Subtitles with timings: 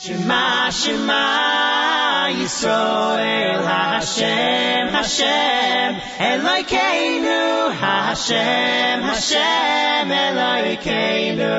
[0.00, 11.50] Shema, Shema, Yisrael, Hashem, Hashem, Elokeinu, Hashem, Hashem, Elokeinu,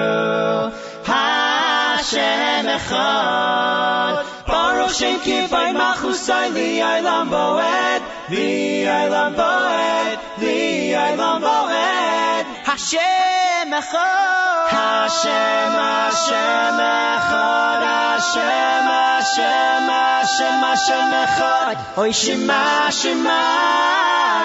[1.04, 4.47] Hashem Echad.
[4.47, 14.49] Baruch Shem Kivay Machusai, Li'aylam Boed, Li'aylam Boed, Li'aylam Boed, Hashem Echad.
[14.70, 21.76] Hashem, Hashem Echad, Hashem, Hashem, Hashem, Hashem Echad.
[21.98, 23.41] Oy Shema, Shema,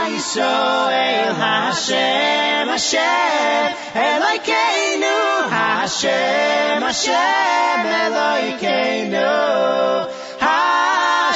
[0.09, 5.17] Yisrael, Hashem, Hashem, Elokeinu,
[5.51, 9.31] Hashem, Hashem, Elokeinu,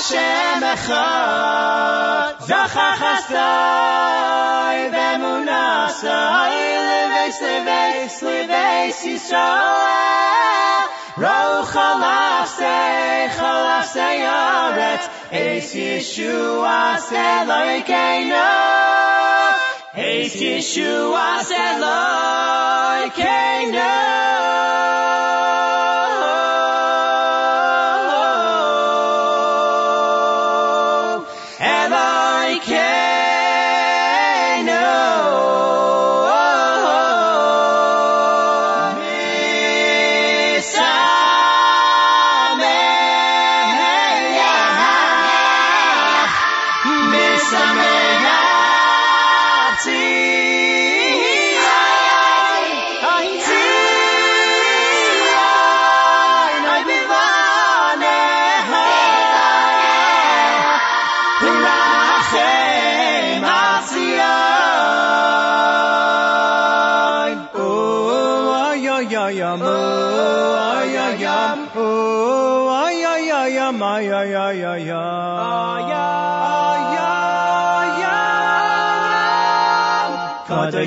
[0.08, 2.40] Hashem Echad.
[2.40, 6.56] Zachar Chasdai, Vemunasai,
[6.88, 10.84] Leves, Leves, Leves, Yisrael.
[11.18, 18.48] Roch Chalafsei, Chalafsei Aretz, Eis Yeshua Elokeinu.
[19.94, 21.28] Eis Yeshua
[23.04, 23.28] Elokeinu.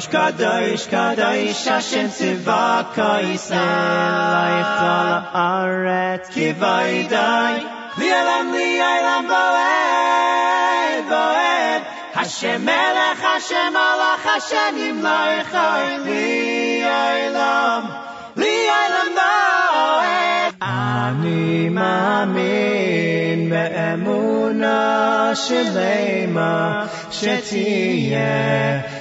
[0.08, 7.56] Kadosh, Kadosh, Kadosh, Hashem Tzivaka Yisrael, Eichal Haaretz, Kivaydai,
[8.00, 11.82] Li'elam, Li'elam, Boed, Boed,
[12.14, 17.84] Hashem Melech, Hashem Malach, Hashem Yimlai, Chai, Li'elam,
[19.18, 24.78] Boed, Ani Mamin, Be'emuna,
[25.36, 29.01] Shalema, Shetiyeh,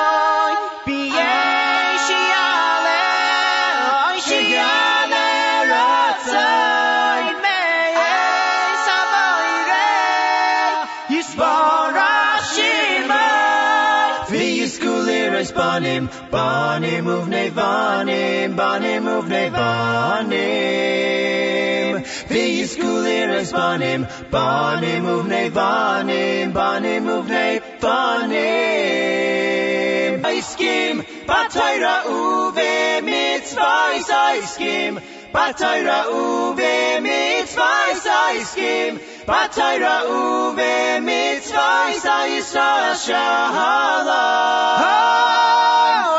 [23.51, 24.01] zvanim,
[24.31, 29.41] banim uvnei vanim, banim uvnei vanim.
[30.29, 30.95] Aiskim,
[31.29, 34.93] batayra uve mitzvahs aiskim,
[35.33, 38.93] batayra uve mitzvahs aiskim,
[39.29, 40.75] batayra uve
[41.07, 42.71] mitzvahs aisra
[43.05, 44.25] shahala.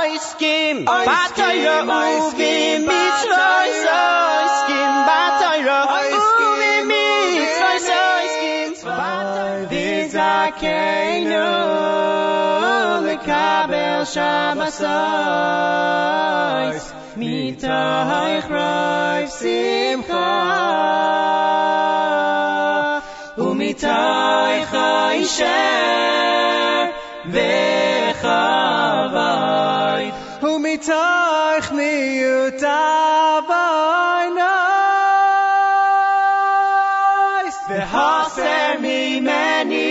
[0.03, 2.55] Aiskim, batayra uve
[2.89, 4.93] mitzvahs aiskim,
[10.52, 11.48] וזכנו
[13.06, 14.88] לקבל שבסויס
[17.18, 20.58] מתוך רוב שמחה
[23.38, 25.58] ומתוך הישר
[27.32, 28.52] וחווי
[30.42, 33.58] ומתוך מיות הבוינוס
[37.70, 39.91] והסר ממני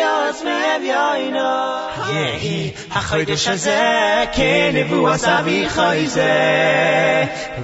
[0.00, 1.08] יוס wieb yo
[2.12, 3.78] יהי החוידש הזה
[4.22, 6.34] a khoyde ze ken vu vas vi khoyze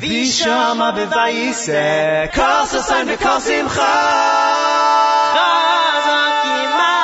[0.02, 1.84] vi shama bveyse
[2.36, 3.96] kosos an kos imkha
[5.36, 6.44] hazak
[6.78, 6.96] ma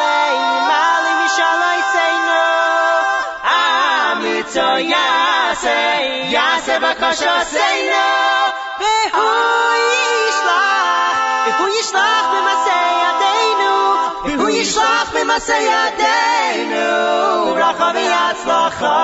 [0.00, 1.04] veyni mal
[14.32, 16.88] yishlach b'masei yadeinu
[17.56, 18.98] Bracha v'yatzlacha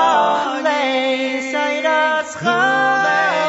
[0.67, 3.40] Le'sayras chayra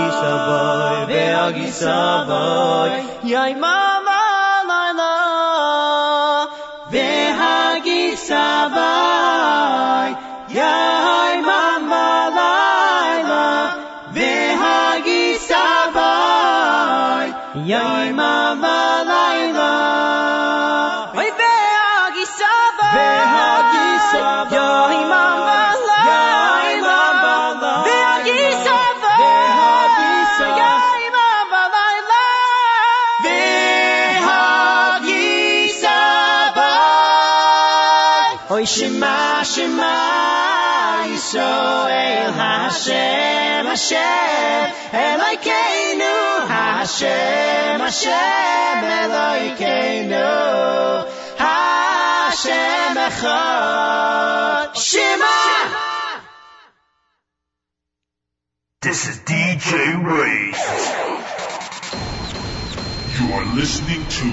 [1.04, 2.88] Vehagi sabah
[3.25, 3.83] Ya Imam
[42.84, 50.28] Hashem Hashem Elokeinu Hashem Hashem Elokeinu
[51.38, 55.38] Hashem Echad Shema
[58.82, 59.70] This is DJ
[60.04, 60.52] Ray.
[63.19, 64.26] You are listening to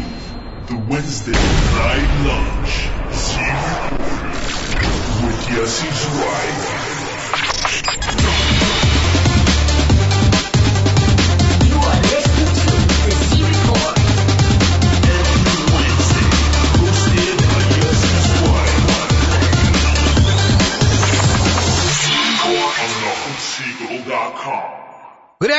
[0.67, 2.73] the Wednesday Night Lunch
[3.13, 4.41] Z-Recorded
[5.23, 6.80] with Yossi Zweig.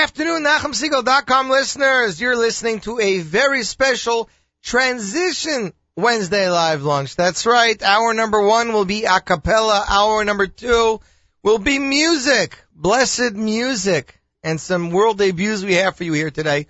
[0.02, 2.20] Afternoon, NachumSegal.com listeners.
[2.20, 4.28] You're listening to a very special
[4.60, 7.14] transition Wednesday live lunch.
[7.14, 7.80] That's right.
[7.80, 9.84] Hour number one will be a cappella.
[9.88, 11.00] Hour number two
[11.44, 12.58] will be music.
[12.74, 14.20] Blessed music.
[14.42, 16.66] And some world debuts we have for you here today.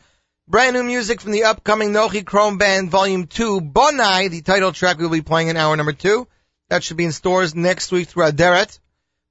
[0.46, 4.98] Brand new music from the upcoming Nochi Krohn Band Volume 2, Bonai, the title track
[4.98, 6.28] we'll be playing in hour number two.
[6.68, 8.78] That should be in stores next week through Aderet.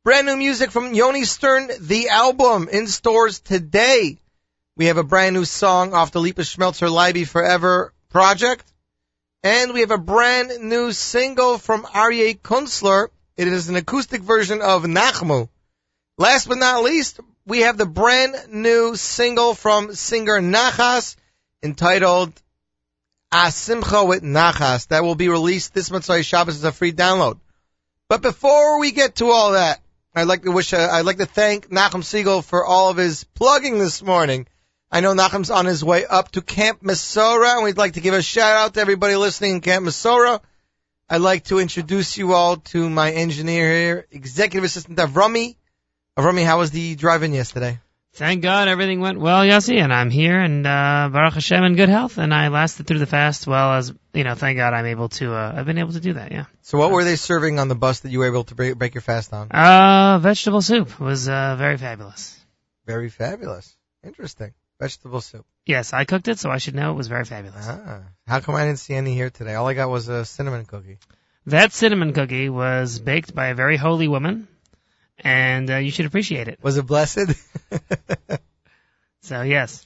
[0.04, 4.18] Brand new music from Yoni Stern, the album, in stores today.
[4.76, 8.66] We have a brand new song off the Lipa Schmeltzer Leiby Forever project.
[9.44, 13.10] And we have a brand new single from Aryeh Kunstler.
[13.38, 15.50] It is an acoustic version of Nachmu.
[16.18, 21.16] Last but not least, we have the brand new single from singer Nachas
[21.62, 22.34] entitled
[23.32, 24.88] Asimcha with Nachas.
[24.88, 27.40] That will be released this Motzai Shabbos as a free download.
[28.10, 29.80] But before we get to all that,
[30.14, 33.24] I'd like to wish, uh, I'd like to thank Nachum Segal for all of his
[33.24, 34.46] plugging this morning.
[34.92, 38.14] I know Nachum's on his way up to Camp Mesorah, and we'd like to give
[38.14, 40.42] a shout out to everybody listening in Camp Mesorah.
[41.10, 45.56] I'd like to introduce you all to my engineer here, Executive Assistant Avrami.
[46.18, 47.80] Avrami, how was the drive-in yesterday?
[48.14, 51.88] Thank God everything went well, Yossi, and I'm here and uh, Baruch Hashem in good
[51.88, 54.36] health, and I lasted through the fast well as you know.
[54.36, 55.34] Thank God I'm able to.
[55.34, 56.32] Uh, I've been able to do that.
[56.34, 56.46] Yeah.
[56.62, 58.96] So what were they serving on the bus that you were able to break, break
[58.96, 59.50] your fast on?
[59.50, 62.38] Uh, vegetable soup was uh, very fabulous.
[62.86, 63.74] Very fabulous.
[64.04, 64.54] Interesting.
[64.78, 65.46] Vegetable soup.
[65.66, 67.66] Yes, I cooked it, so I should know it was very fabulous.
[67.66, 68.02] Ah.
[68.28, 69.54] How come I didn't see any here today?
[69.54, 70.98] All I got was a cinnamon cookie.
[71.46, 74.48] That cinnamon cookie was baked by a very holy woman,
[75.22, 76.60] and uh, you should appreciate it.
[76.62, 77.32] Was it blessed?
[79.24, 79.86] So yes,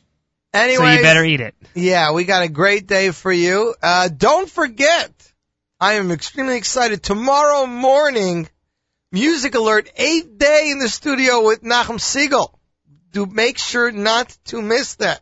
[0.54, 1.56] anyway, so you better eat it.
[1.75, 3.75] Yeah, we got a great day for you.
[3.84, 5.12] Uh, don't forget,
[5.80, 7.04] I am extremely excited.
[7.04, 8.50] Tomorrow morning,
[9.12, 12.54] Music Alert, eighth day in the studio with Nachum Segal.
[13.12, 15.22] Do make sure not to miss that.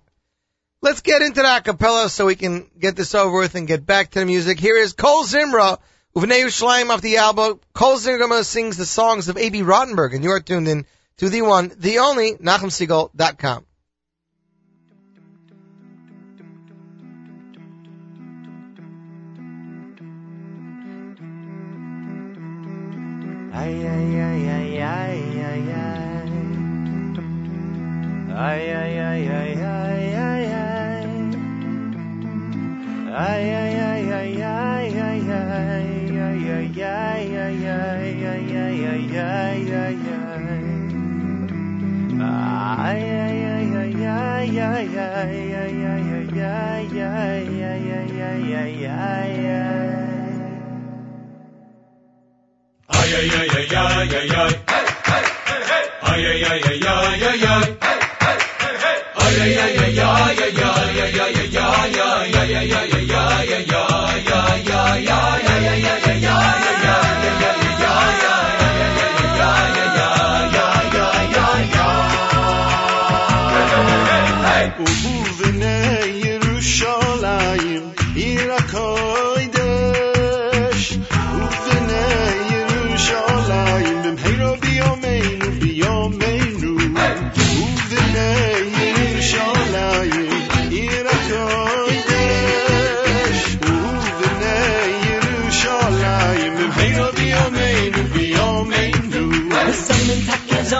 [0.82, 4.12] Let's get into the acapella so we can get this over with and get back
[4.12, 4.60] to the music.
[4.60, 5.80] Here is Kol Zimra,
[6.16, 7.60] Uvnei Yerushalayim off the album.
[7.74, 10.86] Kol Zimra sings the songs of Abie Rotenberg, and you are tuned in
[11.18, 13.66] to the one, the only, NachumSegal.com.
[23.56, 26.30] Ay, ay, ay, ay, ay, ay, ay.
[28.36, 31.08] Ay, ay, ay, ay, ay, ay, ay.
[33.16, 36.03] Ay, ay, ay, ay, ay, ay, ay
[62.54, 62.83] yeah, yeah.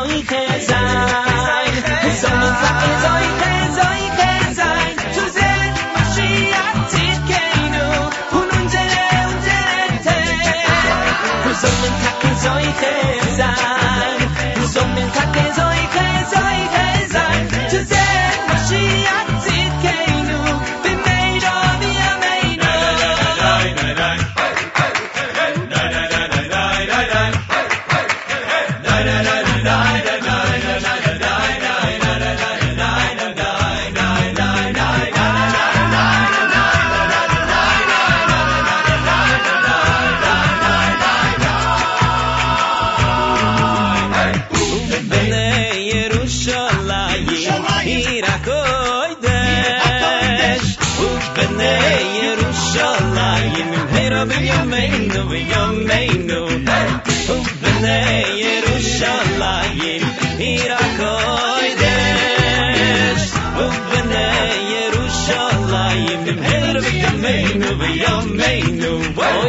[0.04, 0.93] county cause I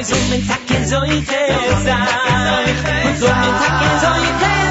[0.04, 1.96] Und so mit Tacken soll ich es sein.
[3.06, 4.63] Und so mit Tacken soll ich es.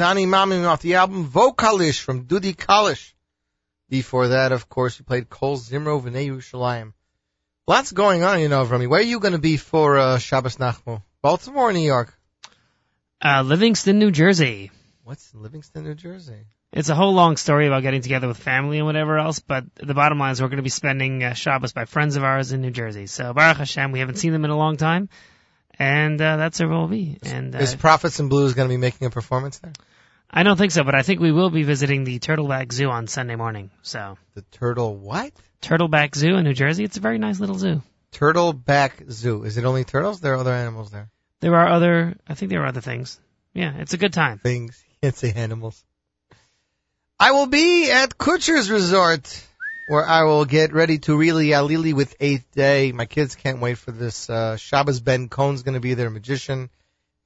[0.00, 3.12] Ani Mamin off the album Vocalish from Dudi Kalish.
[3.88, 6.92] Before that, of course, we played Kol Zimra V'nei Yerushalayim.
[7.68, 8.86] Lots going on, you know, Rami.
[8.86, 11.02] Where are you going to be for uh, Shabbos Nachmu?
[11.22, 12.16] Baltimore or New York?
[13.24, 14.70] Uh, Livingston, New Jersey.
[15.04, 16.46] What's Livingston, New Jersey?
[16.72, 19.94] It's a whole long story about getting together with family and whatever else, but the
[19.94, 22.60] bottom line is we're going to be spending uh, Shabbos by friends of ours in
[22.60, 23.06] New Jersey.
[23.06, 25.08] So Baruch Hashem, we haven't seen them in a long time,
[25.78, 27.18] and uh, that's where we'll be.
[27.22, 29.72] And uh, Is Prophets and Blues going to be making a performance there?
[30.36, 33.06] I don't think so, but I think we will be visiting the Turtleback Zoo on
[33.06, 33.70] Sunday morning.
[33.80, 35.32] So The Turtle what?
[35.62, 37.80] Turtleback Zoo in New Jersey, it's a very nice little zoo.
[38.12, 39.44] Turtleback Zoo.
[39.44, 40.20] Is it only turtles?
[40.20, 41.08] There are other animals there.
[41.40, 43.18] There are other, I think there are other things.
[43.54, 44.38] Yeah, it's a good time.
[44.38, 44.84] Things.
[45.02, 45.82] Can't say animals.
[47.18, 49.42] I will be at Kutsher's Resort,
[49.88, 52.92] where I will get ready to really alili with Eighth Day.
[52.92, 54.28] My kids can't wait for this.
[54.28, 56.68] Uh, Shabbos Ben Cohn's going to be their magician.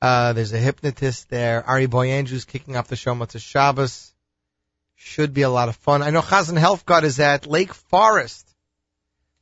[0.00, 1.62] Uh, there's a hypnotist there.
[1.66, 3.14] Ari Boy Andrews kicking off the show.
[3.14, 4.14] Motzah Shabbos.
[4.96, 6.02] Should be a lot of fun.
[6.02, 8.46] I know Chazan Helfgott is at Lake Forest,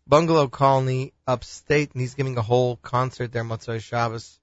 [0.07, 4.39] Bungalow Colony, upstate, and he's giving a whole concert there, Motzah Shabbos,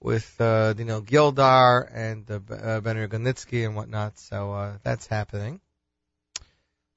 [0.00, 4.16] with, uh, know, Gildar and uh, uh, Ben Gonitsky and whatnot.
[4.20, 5.60] So, uh, that's happening.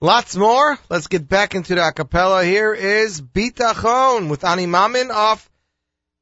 [0.02, 0.78] Lots more.
[0.88, 2.44] Let's get back into the acapella.
[2.46, 5.50] Here is Bitachon with Ani Mamin off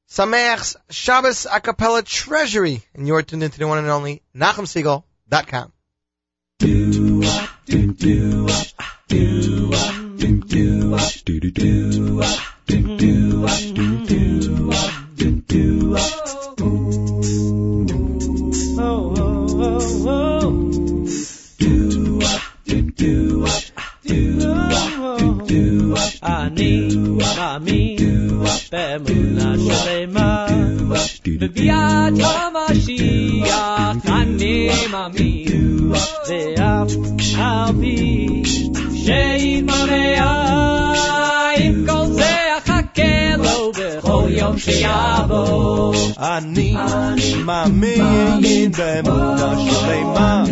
[0.10, 2.84] Sameach's Shabbos Acapella Treasury.
[2.94, 5.72] And you're tuned into the one and only NachumSegal.com.
[6.60, 7.24] Do
[18.78, 20.56] oh, oh, oh,
[26.25, 26.89] אני
[27.37, 28.31] מאמין
[28.73, 30.47] באמונה שלמה
[31.27, 35.93] בביאת המשיח אני מאמין
[36.29, 36.91] ואף
[37.39, 38.43] על פי
[39.05, 40.21] שיתמלא
[41.57, 42.44] עם כל זה אחכה לו
[44.25, 46.77] בכל יום שיבוא אני
[47.45, 50.45] מאמין באמונה שלמה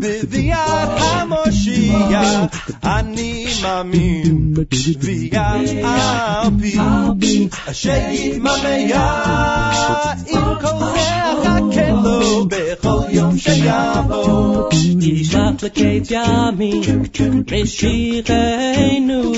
[0.00, 2.22] בביאת המושיע
[2.84, 4.54] אני מאמין
[5.00, 5.64] ביד על
[7.20, 8.68] פי שיתמלא
[10.26, 14.68] עם כל זה אחכה לו בכל יום שיבוא
[15.00, 17.02] ישלח לקץ ימים
[17.52, 19.32] משיחנו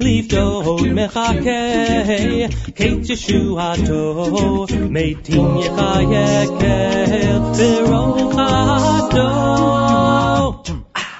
[0.00, 1.40] לפדות מחכה
[2.74, 6.62] קץ ישועתו מתים יחייכל
[7.58, 8.62] ברוחתו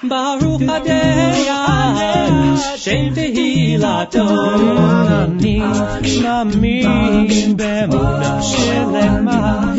[0.03, 4.29] ברוך הדיין שם תהילתו
[5.23, 5.61] אני
[6.21, 9.73] מאמין באמונה שלמה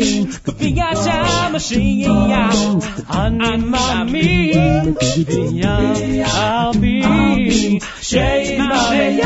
[0.45, 2.55] כפיית המשיח
[3.09, 4.93] אני מאמין
[5.27, 9.25] ביד על פי שיתמלא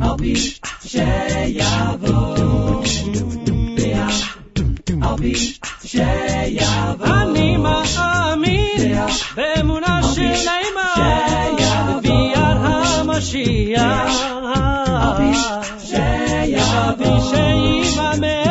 [0.00, 0.34] I'll be
[0.84, 2.14] przejawą.
[5.02, 5.32] I'll be
[5.82, 7.04] przejawą.
[7.04, 8.96] Anima amin,
[9.36, 10.88] bemuna shenayma,
[12.02, 14.14] v'yar ha-mashiach.
[15.02, 15.60] I'll be.
[16.52, 18.49] I'll be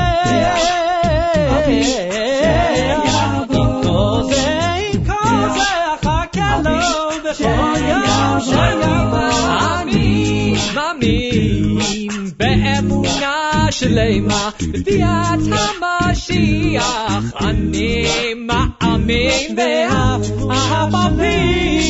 [13.85, 21.81] שלמה בביאת המשיח אני מאמין באף אף על פי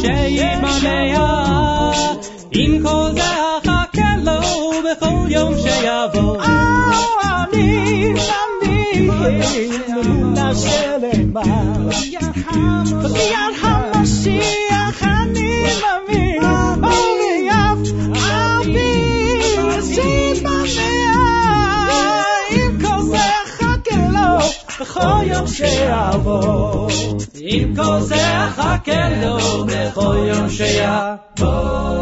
[0.00, 1.22] שימלא
[2.52, 4.40] עם כל זה אחכה לו
[4.82, 8.16] בכל יום שיבוא אני מאמין
[9.23, 11.41] באמונה שלמה
[13.03, 17.77] בביאת המשיח אני מאמין באף
[18.31, 20.53] על פי שימלא
[22.49, 24.47] עם כל זה אחכה לו
[24.79, 26.89] בכל יום שיבוא
[27.35, 30.47] עם כל זה אחכה לו בכל יום
[31.37, 31.92] Adon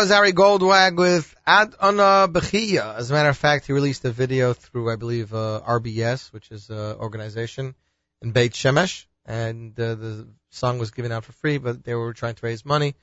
[0.00, 2.96] was Ari Goldwag with Ad Ana Bechia.
[2.96, 6.50] As a matter of fact, he released a video through, I believe, uh, RBS, which
[6.50, 7.74] is an organization
[8.22, 9.04] in Beit Shemesh.
[9.26, 12.64] And uh, the song was given out for free, but they were trying to raise
[12.64, 12.94] money.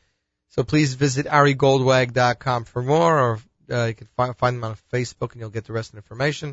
[0.47, 3.39] So please visit arigoldwag.com for more, or
[3.71, 5.97] uh, you can find, find them on Facebook and you'll get the rest of the
[5.99, 6.49] information.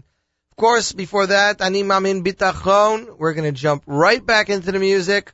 [0.50, 3.16] Of course, before that, Ani Mamin Bitachon.
[3.16, 5.32] We're going to jump right back into the music.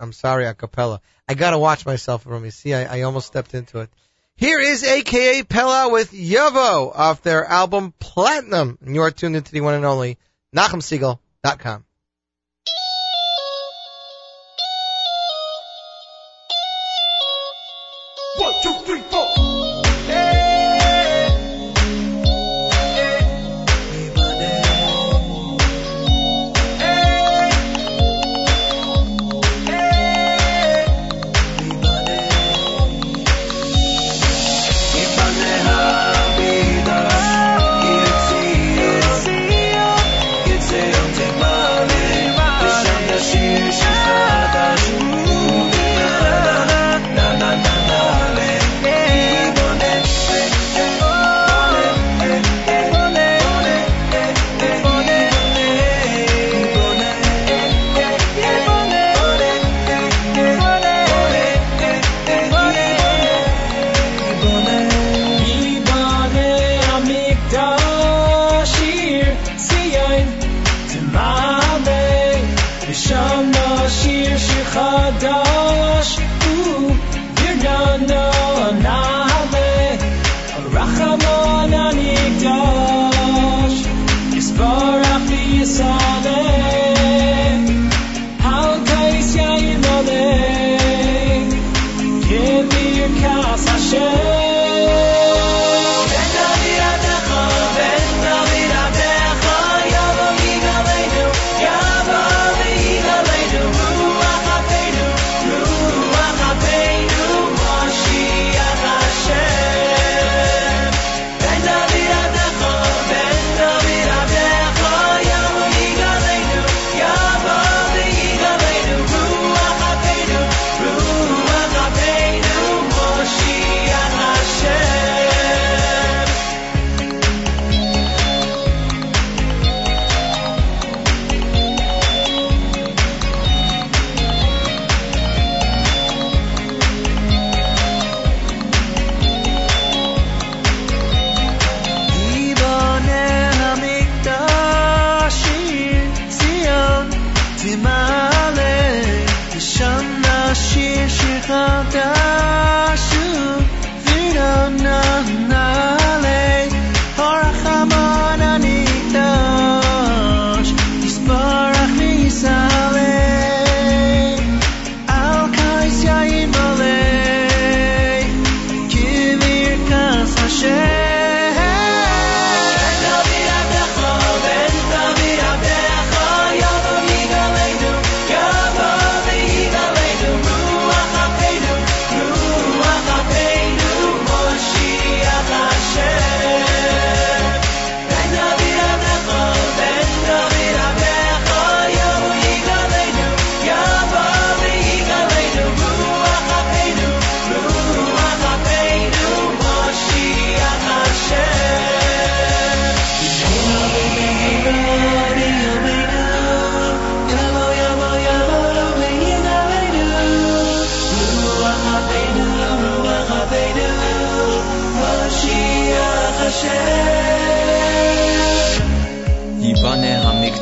[0.00, 1.02] I'm sorry, a cappella.
[1.28, 2.50] I got to watch myself you.
[2.50, 3.90] See, I, I almost stepped into it.
[4.38, 8.78] Here is AKA Pella with Yovo off their album Platinum.
[8.86, 10.16] And you are tuned into the one and only
[10.54, 11.84] NachumSegal.com.
[18.36, 19.02] One, two, three,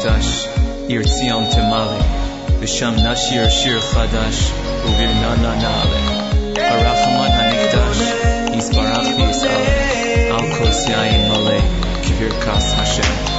[0.07, 2.01] Hamikdash, Ir Sion Temali,
[2.61, 4.53] Visham Nashir Shir Chadash,
[4.87, 8.03] Uvir Nana Naale, Arachaman Hamikdash,
[8.55, 11.29] Isbarach Yisrael, Al Kos Yain
[12.05, 13.36] Kivir Kas Hashem.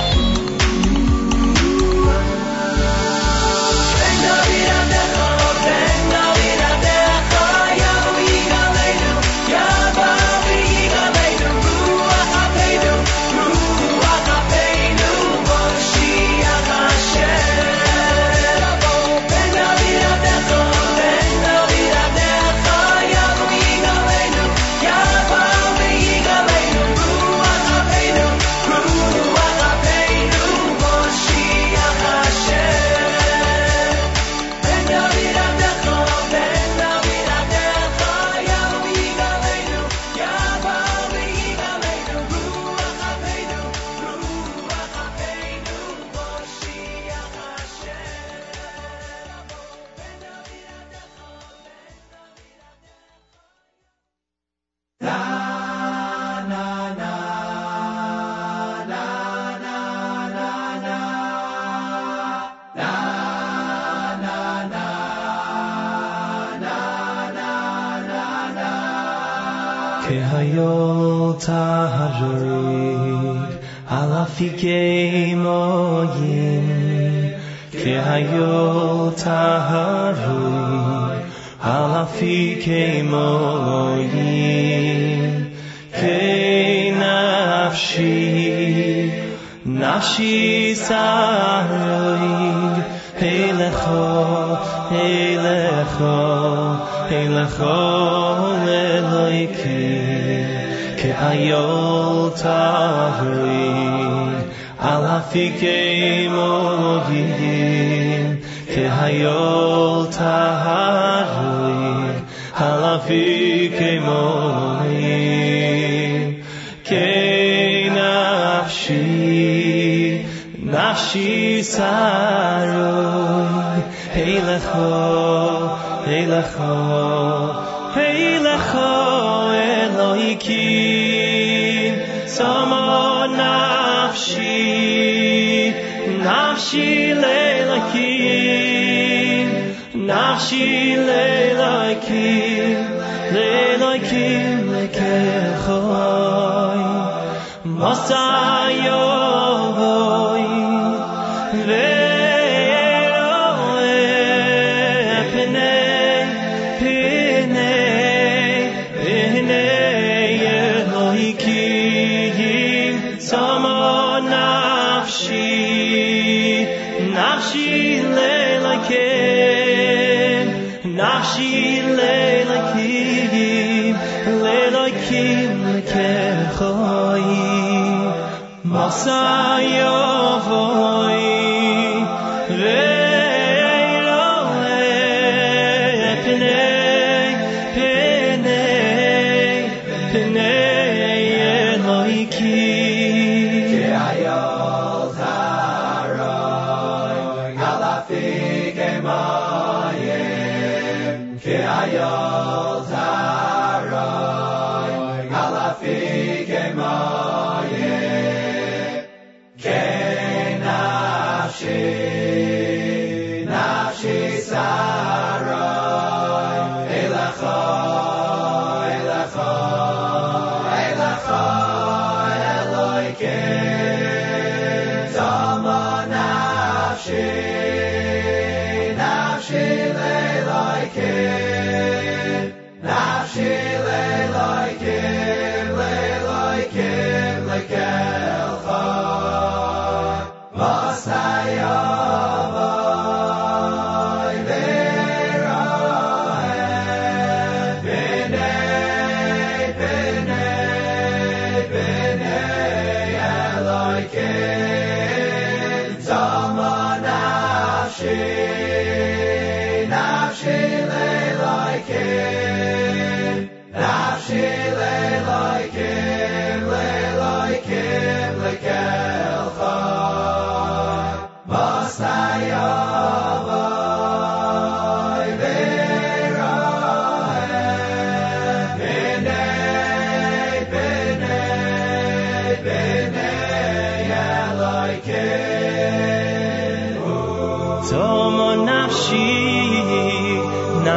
[105.51, 105.86] que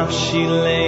[0.01, 0.80] nafshi leloikim,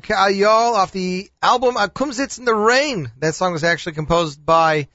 [0.00, 3.10] Goldwag, Ayol, off the album Akumsitz in the Rain.
[3.18, 4.88] That song was actually composed by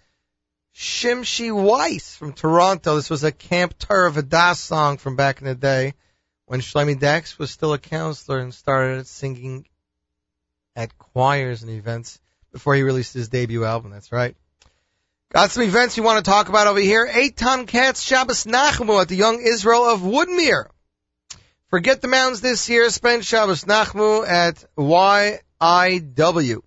[0.75, 2.95] Shimshi Weiss from Toronto.
[2.95, 5.93] This was a Camp Torah Vadas song from back in the day
[6.45, 9.67] when Shloime Dachs was still a counselor and started singing
[10.75, 12.19] at choirs and events
[12.51, 13.91] before he released his debut album.
[13.91, 14.35] That's right.
[15.31, 17.07] Got some events you want to talk about over here.
[17.07, 20.69] Eitan Katz Shabbos Nachmu at the Young Israel of Woodmere.
[21.70, 22.89] Forget the mountains this year.
[22.89, 26.61] Spend Shabbos Nachmu at YIW.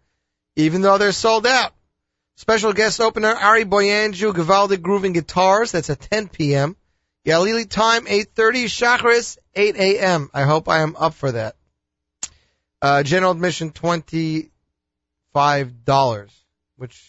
[0.56, 1.72] even though they're sold out.
[2.36, 6.76] Special guest opener, Ari Boiangiu, Gavaldic Grooving Guitars, that's at 10 p.m.
[7.24, 10.30] Yalili time 8:30, Shachris 8 a.m.
[10.32, 11.56] I hope I am up for that.
[12.80, 14.50] Uh, general admission twenty
[15.32, 16.30] five dollars,
[16.76, 17.02] which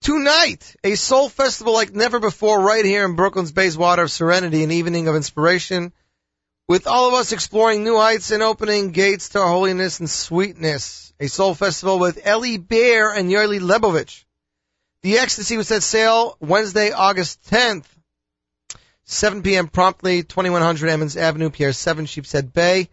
[0.00, 4.72] Tonight, a soul festival like never before right here in Brooklyn's Bayswater of Serenity, an
[4.72, 5.92] evening of inspiration
[6.68, 11.12] with all of us exploring new heights and opening gates to holiness and sweetness.
[11.20, 14.24] A soul festival with Ellie Bear and Yerli Lebovich.
[15.02, 17.84] The ecstasy was set sail Wednesday, August 10th,
[19.04, 19.68] 7 p.m.
[19.68, 22.88] promptly, 2100 Emmons Avenue, Pier 7, Sheepshead Bay.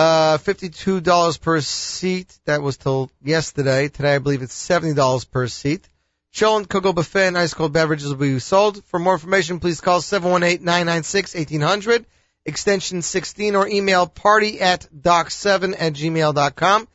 [0.00, 2.38] Uh, $52 per seat.
[2.46, 3.88] That was till yesterday.
[3.88, 5.86] Today I believe it's $70 per seat.
[6.32, 8.82] Chillin' Cocoa Buffet and ice cold beverages will be sold.
[8.86, 12.06] For more information, please call 718-996-1800,
[12.46, 16.88] extension 16, or email party at doc7 at gmail.com.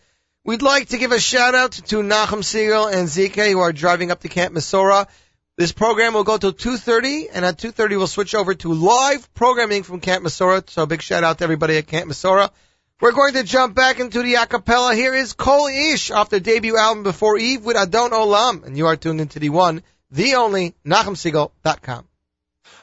[0.44, 4.10] We'd like to give a shout out to Nachum Segal and ZK who are driving
[4.10, 5.08] up to Camp Mesorah.
[5.58, 9.84] This program will go till 2.30, and at 2.30 we'll switch over to live programming
[9.84, 10.68] from Camp Mesorah.
[10.68, 12.50] So big shout out to everybody at Camp Mesorah.
[13.02, 14.96] We're going to jump back into the acapella.
[14.96, 18.64] Here is Kol Ish off the debut album Before Eve with Adon Olam.
[18.64, 22.08] And you are tuned into the one, the only, NachumSegal.com.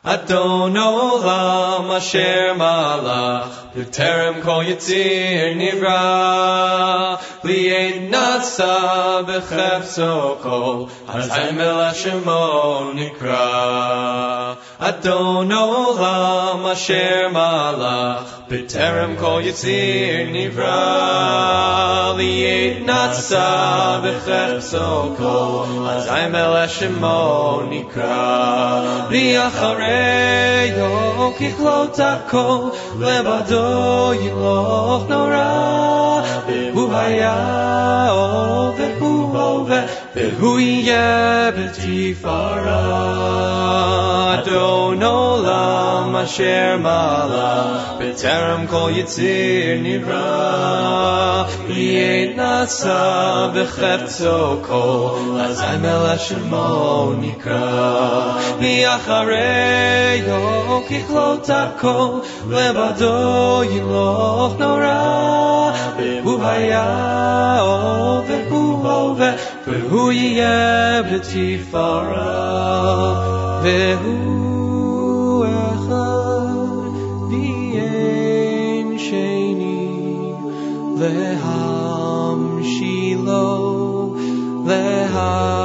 [0.04, 12.92] Adon Olam Asher Malach B'terem Kol Yitzir Nivra Li'ed Nasa B'chepso Kol Azay Mela Shemo
[12.92, 26.27] Nikra Adon Olam Asher Malach בטרם כל יציר נברא, לי אין נצא בחפצו כל, אזי
[26.29, 28.81] מלך שמו נקרא.
[29.09, 36.21] לי אחרי אחריו ככלות הכל, לבדו ימלוך נורא.
[36.47, 38.11] והוא היה
[38.77, 39.81] והוא הווה,
[40.14, 42.84] Behuya b'tifara
[44.36, 51.48] Adon olam asher malach B'terem kol yitzir nivra.
[51.66, 53.00] Li'et nasa
[53.54, 57.64] v'chepto kol Azay mel shemo nikra
[58.60, 60.42] Li'achareyo
[60.88, 62.20] kichlot akol
[62.52, 63.16] Levado
[63.64, 67.61] yiloch norah והוא היה
[68.27, 69.31] והוא הווה,
[69.67, 72.47] והוא יהיה בתפארה.
[73.63, 76.91] והוא אחד
[77.29, 80.33] ואין שני,
[80.97, 81.87] להמשילו,
[85.17, 85.60] להכבירה,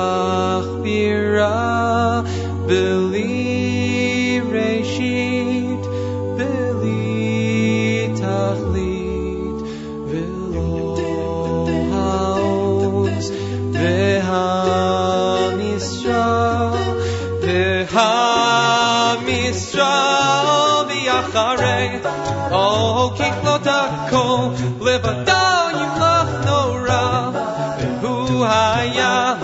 [24.96, 25.32] לבדו
[25.70, 27.30] ימלוך נורא,
[28.00, 29.34] והוא היה,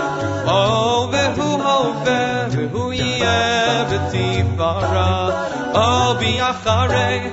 [0.47, 5.31] או והוא הווה, והוא יהיה בתפארה,
[5.75, 7.31] או באחרי,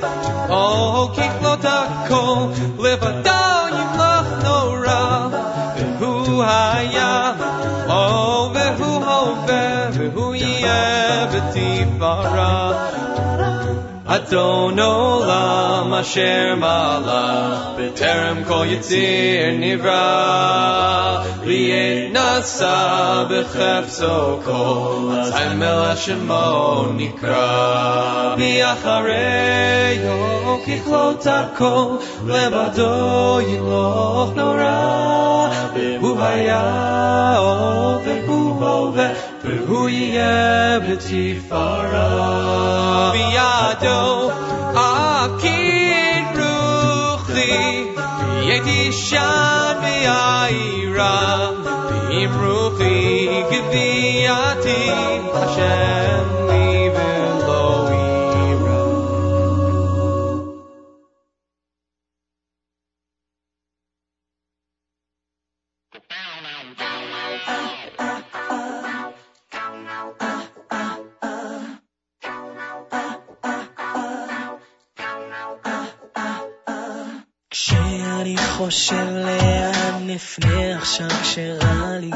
[0.49, 2.35] או ככלות הכל,
[2.79, 3.31] לבדו
[3.69, 5.27] ימלוך נורא,
[5.99, 7.31] והוא היה,
[7.89, 12.28] או והוא הווה, והוא יהיה בתפארה.
[14.10, 21.22] Adon Olam Asher Malach B'terem Kol Yitzir Nivra.
[21.46, 28.34] Li'et Nasa B'chefzo Kol Atzayim El Hashemo Nikra.
[28.36, 30.18] Mi'achareyo
[30.64, 31.74] Kichlot Arko
[32.24, 34.78] Levado Yiloch Nora.
[35.72, 36.62] Behu Haya
[37.38, 39.10] Over Hu Over
[39.69, 42.31] והוא יהיה בתפארה
[43.11, 44.31] בידו
[44.75, 45.95] אכיר
[46.35, 47.85] רוחי
[48.41, 51.51] הייתי שם ויעירה
[51.89, 54.91] ועם רוחי גבייתי
[55.33, 56.08] השם
[78.70, 82.10] חושב לאן נפנה עכשיו כשרע לי?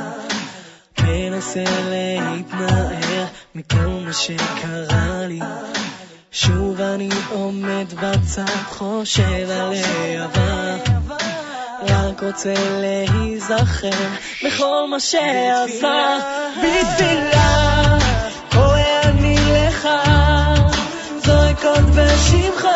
[1.01, 3.25] מנסה להתנער
[3.55, 5.41] מכל מה שקרה לי.
[6.33, 10.77] שוב אני עומד בצד חושב על העבר
[11.83, 14.09] רק רוצה להיזכר
[14.45, 16.19] בכל מה שעזר
[16.59, 17.99] בתפילה
[18.53, 19.89] קורא אני לך
[21.25, 22.67] זועק עוד בשמך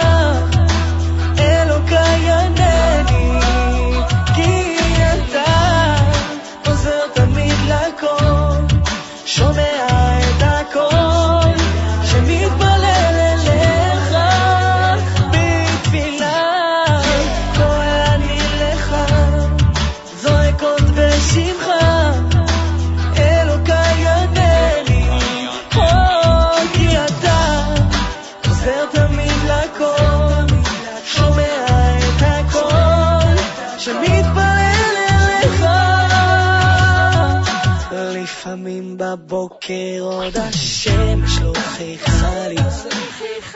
[38.48, 42.56] לפעמים בבוקר עוד השמש לא חייכה לי,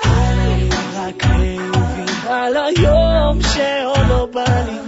[0.05, 4.79] אני רק מבין על היום שעוד לא בא לי.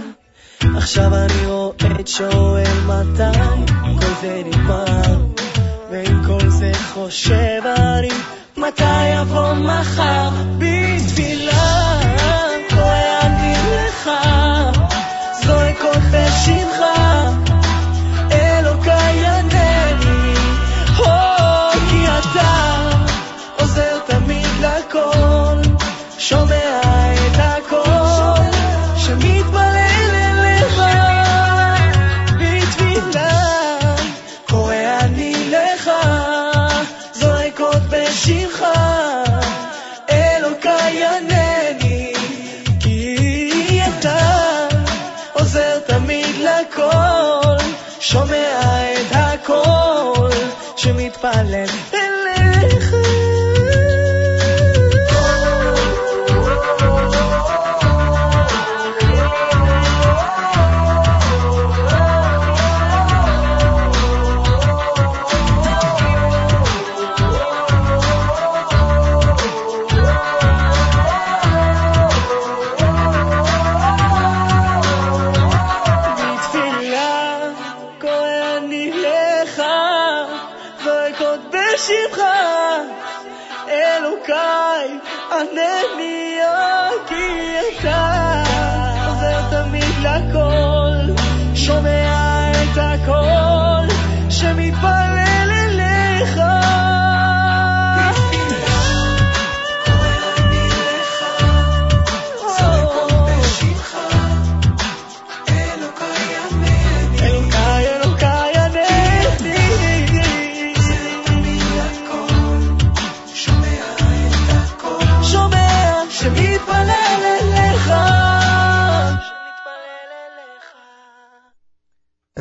[0.77, 3.39] עכשיו אני רועד שואל מתי
[3.99, 5.25] כל זה נגמר,
[5.91, 8.09] ועם כל זה חושב אני.
[8.57, 10.29] מתי יבוא מחר?
[10.57, 12.01] בתפילה
[13.21, 14.11] אני לך
[15.43, 16.85] זועק עוד בשמך
[26.29, 26.81] שומע
[27.13, 28.51] את הקול
[28.97, 30.81] שמתפלל אליך
[32.39, 33.39] בתפילה
[34.49, 35.91] קורא אני לך
[37.13, 38.65] זועק עוד בשמך
[41.03, 42.13] ענני
[42.79, 44.67] כי אתה
[45.33, 47.57] עוזר תמיד לכל.
[47.99, 48.59] שומע
[48.93, 50.31] את הקול
[50.77, 51.65] שמתפלל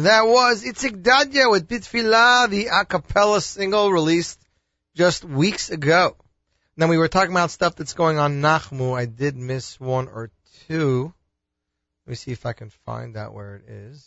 [0.05, 4.39] that was Itzik Dadya with Bitfila, the a cappella single released
[4.95, 6.17] just weeks ago.
[6.77, 8.97] Now we were talking about stuff that's going on Nachmu.
[8.99, 10.31] I did miss one or
[10.69, 11.15] two.
[12.07, 14.07] Let me see if I can find out where it is.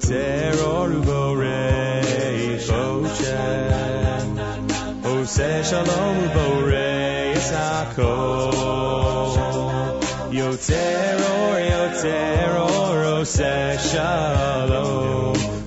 [0.00, 3.36] terror uborei Oshe
[5.04, 7.20] Ose shalom uborei
[7.98, 8.50] or
[10.32, 15.59] Yoteror, yoteror, ose shalom.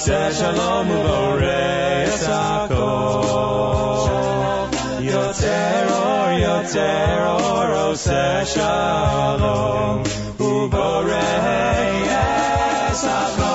[0.00, 3.60] Aseh shalom uboreis hakol.
[5.08, 9.98] Yotzer or yotzer or oseh shalom
[10.48, 11.80] uboreis
[13.04, 13.49] hakol.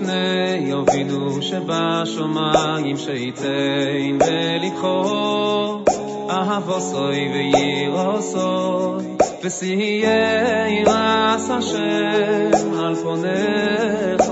[0.00, 5.84] לפני יובינו שבשמיים שייתן ולבחו
[6.30, 9.04] אהב עושוי ועיר עושוי
[9.44, 14.24] ושיהיה ירס השם על פונך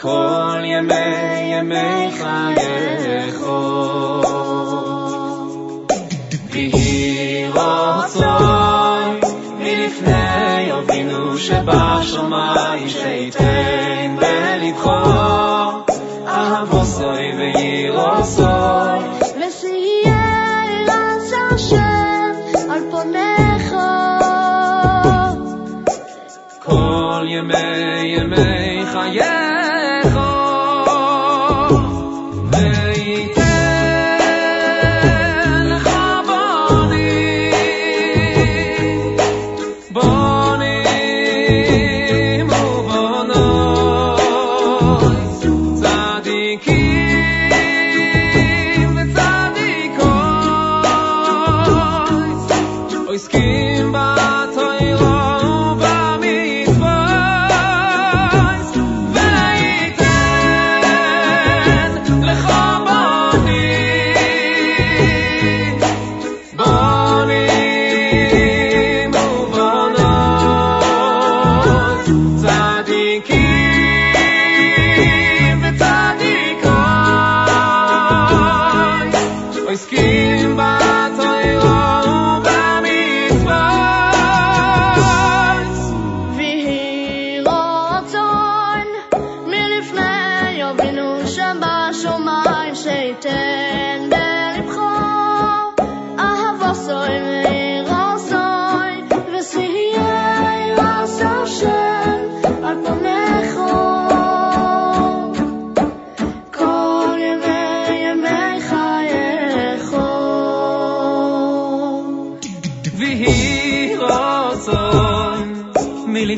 [0.00, 3.42] כל ימי ימי חייך
[6.50, 8.47] ועיר
[11.38, 15.86] שבשמיים שייתן בלבחור
[16.26, 18.24] אהבו סוי ויירו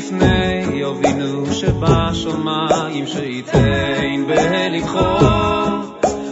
[0.01, 4.99] מלפני אבינו שבשמיים שייתן בלבחו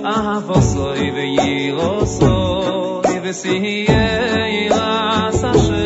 [0.05, 2.41] אהבוסוי וירוסוי
[3.23, 5.78] ושיהיה ירס השם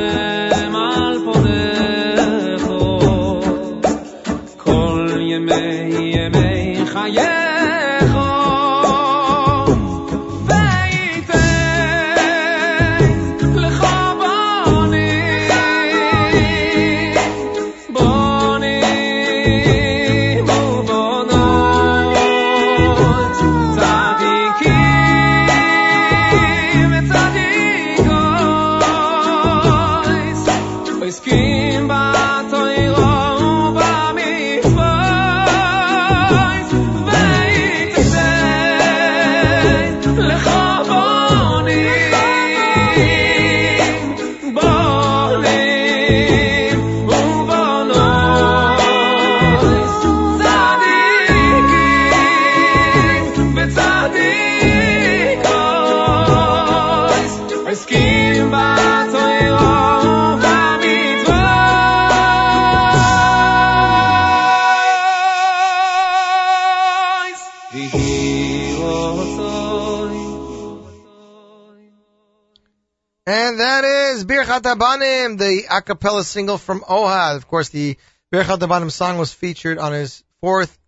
[75.23, 77.37] Abanim, the a cappella single from Ohad.
[77.37, 77.97] Of course, the
[78.33, 80.79] Birchat Abanim song was featured on his fourth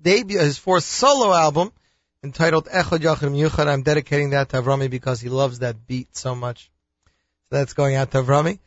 [0.00, 1.72] debut, his fourth solo album,
[2.22, 3.66] entitled Echad Yachim Yuchad.
[3.66, 6.70] I'm dedicating that to Avrami because he loves that beat so much.
[7.48, 8.58] So that's going out to Avrami.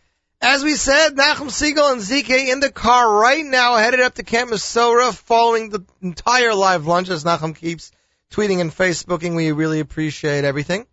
[0.41, 4.24] As we said, Nachum Segal and ZK in the car right now, headed up to
[4.24, 7.93] Camp Mesorah, following the entire live lunch as Nachum keeps
[8.30, 9.38] tweeting and Facebooking.
[9.38, 10.86] We really appreciate everything.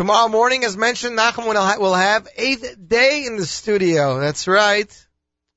[0.00, 4.18] Tomorrow morning, as mentioned, Nachum will have eighth day in the studio.
[4.18, 4.90] That's right.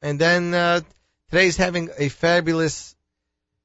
[0.02, 0.82] And then uh,
[1.30, 2.94] today's having a fabulous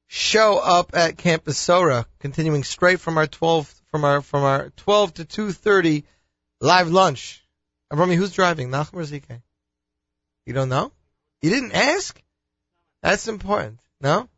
[0.07, 5.15] show up at Camp Mesorah, continuing straight from our 12 from our from our 12
[5.15, 6.05] to 2:30
[6.61, 7.45] live lunch.
[7.91, 8.71] And Rami, who's driving?
[8.71, 9.43] Nachum or ZK?
[10.47, 10.93] You don't know?
[11.43, 12.23] You didn't ask?
[13.03, 13.81] That's important.
[14.01, 14.29] No?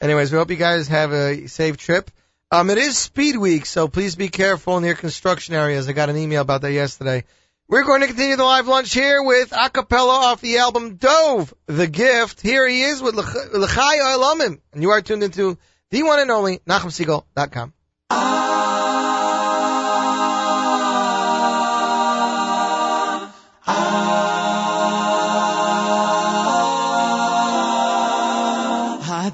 [0.00, 2.10] Anyways, we hope you guys have a safe trip.
[2.50, 5.86] Um, it is Speed Week, so please be careful near construction areas.
[5.86, 7.24] I got an email about that yesterday.
[7.68, 11.52] We're going to continue the live lunch here with a cappella off the album Dove,
[11.66, 12.40] The Gift.
[12.40, 14.60] Here he is with L'ch- L'chai Olamim.
[14.72, 15.58] And you are tuned into
[15.90, 17.74] the one and only NachumSegal.com.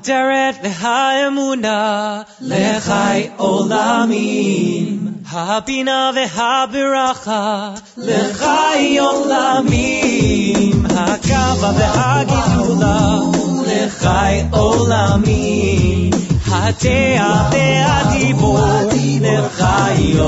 [0.04, 13.20] הדרת והאמונה לחי עולמים הבינה והברכה לחי עולמים הגאווה והגדולה
[13.68, 16.12] לחי עולמים
[16.48, 20.20] הדעה והדיבור לחי עולמים לחי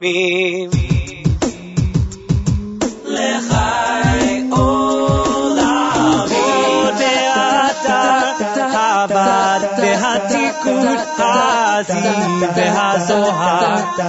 [0.00, 0.85] עולמים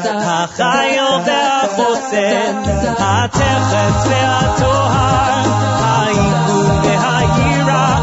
[0.08, 2.62] והזוהר, החיל והחוסן,
[3.00, 5.44] התכף והטוהר,
[5.84, 7.98] העיכוב והיראה,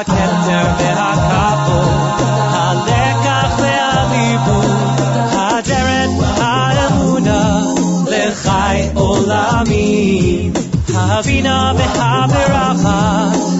[0.00, 5.00] הכתר והכבוד, הלקח והליבוד,
[5.32, 6.10] הדרך
[6.40, 7.60] האמונה,
[8.06, 10.52] לחי עולמים.
[10.94, 13.53] הבינה והברכה, לחי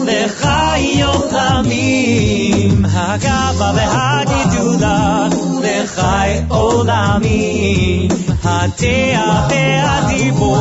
[1.31, 5.27] עולמים, הגאווה והגידולה,
[5.63, 8.07] לחי עולמים,
[8.43, 10.57] הדעה והדיבור,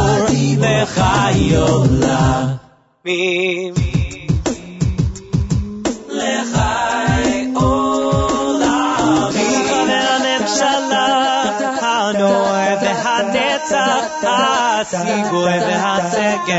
[0.60, 2.64] לחי עולמים.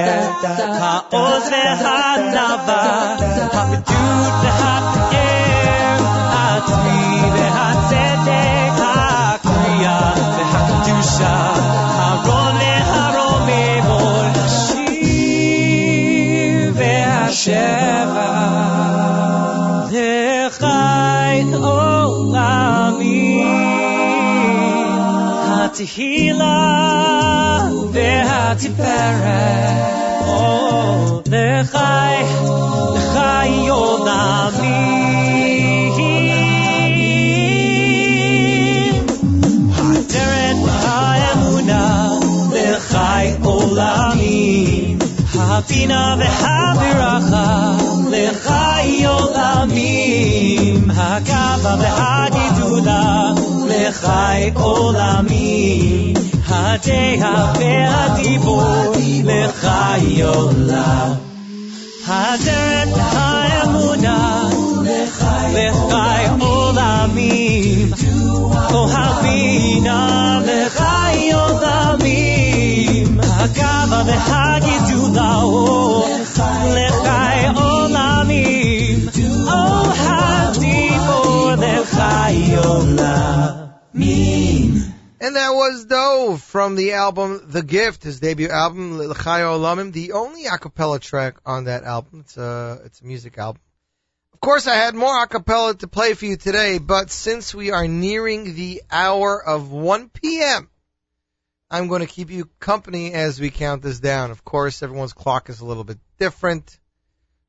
[0.04, 3.14] והסגר, העוז והענווה,
[3.52, 5.96] הפדות והפאר,
[25.75, 26.55] Tequila,
[27.91, 29.27] Ve'atiperet,
[30.23, 32.17] oh, Lechai,
[32.95, 34.79] Lechai Yodami.
[39.75, 41.83] Hateret ha'emuna,
[42.55, 44.95] Lechai Olami,
[45.35, 47.47] Hafina ve'haviracha,
[48.13, 49.93] Lechai Yodami,
[50.87, 53.01] Hakava ve'hagidula,
[53.74, 56.14] לחי עולמים.
[56.48, 58.92] הדעה והדיבור,
[59.24, 61.12] לחי עולם.
[62.06, 64.48] הדרך האמונה,
[64.82, 65.68] לחי
[66.40, 67.90] עולמים.
[68.72, 73.20] או הבינה, לחי עולמים.
[73.22, 76.04] הגאווה והגידולה, או
[76.64, 79.08] לחי עולמים.
[79.46, 82.56] או הדיבור, לחי
[83.97, 90.11] And that was Dove from the album The Gift, his debut album, L'chayo Olamim, the
[90.11, 92.19] only a cappella track on that album.
[92.19, 93.61] It's a, it's a music album.
[94.33, 97.71] Of course, I had more a cappella to play for you today, but since we
[97.71, 100.69] are nearing the hour of 1 p.m.,
[101.71, 104.29] I'm going to keep you company as we count this down.
[104.29, 106.77] Of course, everyone's clock is a little bit different.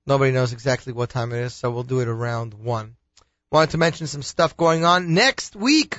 [0.06, 2.96] Nobody knows exactly what time it is, so we'll do it around 1.
[3.50, 5.98] Wanted to mention some stuff going on next week.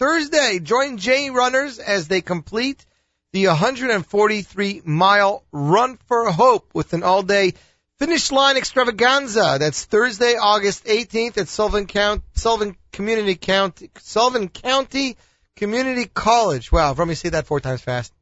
[0.00, 2.86] Thursday, join J Runners as they complete
[3.34, 7.52] the 143 mile Run for Hope with an all day
[7.98, 9.58] finish line extravaganza.
[9.60, 15.18] That's Thursday, August 18th at Sullivan County, Sullivan Community County, Sullivan County
[15.56, 16.72] Community College.
[16.72, 18.14] Wow, let me say that four times fast.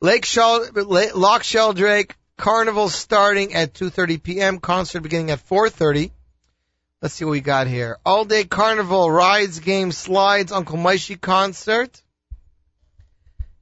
[0.00, 0.66] Lake Shell,
[1.14, 4.58] Loch Sheldrake Carnival starting at 2:30 p.m.
[4.58, 6.10] Concert beginning at 4:30.
[7.00, 7.96] Let's see what we got here.
[8.04, 12.02] All day carnival, rides, games, slides, Uncle Maishi concert.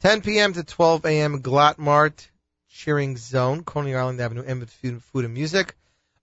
[0.00, 0.52] 10 p.m.
[0.52, 1.42] to 12 a.m.
[1.42, 2.28] Glatt Mart
[2.68, 5.74] Cheering Zone, Coney Island Avenue, Emmett Food and Music.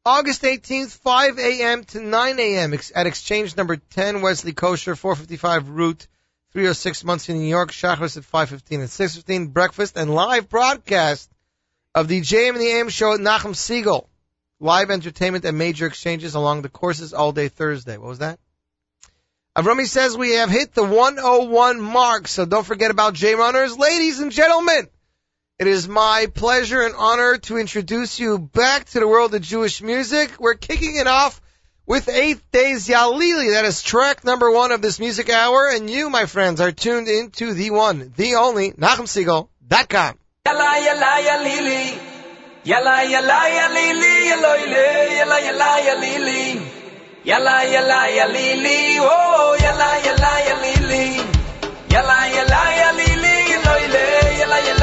[0.06, 1.86] August 18th, 5 a.m.
[1.86, 2.74] to 9 a.m.
[2.94, 6.08] at Exchange Number 10, Wesley Kosher, 455 Route
[6.52, 7.72] 306, Monsey, New York.
[7.72, 9.54] Shachris at 5:15 and 6:15.
[9.54, 11.32] Breakfast and live broadcast
[11.96, 14.08] of the JM and the AM show at Nachum Segal.
[14.60, 17.98] Live entertainment at major exchanges along the courses all day Thursday.
[17.98, 18.40] What was that?
[19.58, 23.78] Avrami says we have hit the 101 mark, so don't forget about J Runners.
[23.78, 24.90] Ladies and gentlemen,
[25.60, 29.82] it is my pleasure and honor to introduce you back to the world of Jewish
[29.84, 30.32] music.
[30.40, 31.40] We're kicking it off
[31.86, 33.52] with Eighth Days Yalili.
[33.52, 37.08] That is track number one of this music hour, and you, my friends, are tuned
[37.08, 40.18] into the one, the only, NachumSegal.com.
[40.46, 42.00] Yalla yalla ya lili.
[42.64, 44.28] Yalla yalla ya lili.
[44.28, 46.62] Yalla yalla yalla ya lili.
[47.24, 48.98] Yalla yalla ya lili.
[49.00, 51.06] Oh yalla yalla ya lili.
[51.94, 53.34] Yalla yalla ya lili.
[53.54, 54.83] Yalla yalla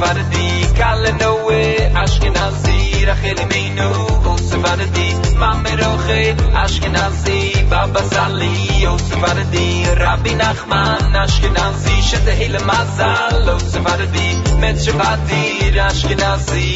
[0.00, 3.88] Vardi, Kalle Noe, Ashkenazi, Rachel Imenu,
[4.32, 13.46] Osim Vardi, Mame Roche, Ashkenazi, Baba Sali, Osim Vardi, Rabbi Nachman, Ashkenazi, Shete Hele Mazal,
[13.56, 14.28] Osim Vardi,
[14.60, 16.66] Metshevati, Ashkenazi.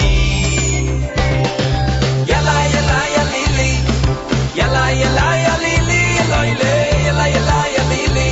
[2.30, 3.72] Yalla, yalla, yalili,
[4.58, 6.40] yalla, yalla, yalili, yalla,
[7.06, 8.30] yalla, yalla, yalili,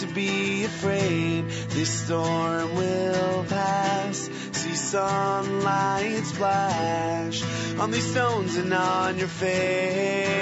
[0.00, 1.46] to be afraid.
[1.70, 4.30] This storm will pass.
[4.52, 7.42] See sunlight splash
[7.78, 10.39] on these stones and on your face.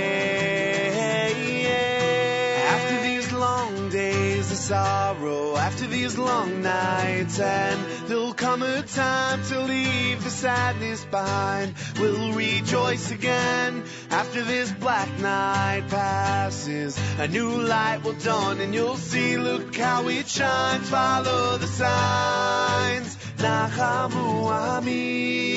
[4.69, 11.75] Sorrow, after these long nights, and there'll come a time to leave the sadness behind.
[11.99, 17.01] We'll rejoice again after this black night passes.
[17.19, 20.91] A new light will dawn, and you'll see, look how it shines.
[20.91, 23.17] Follow the signs.
[23.39, 25.55] Nachamu Ami.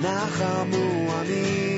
[0.00, 1.69] Nachamu Ami.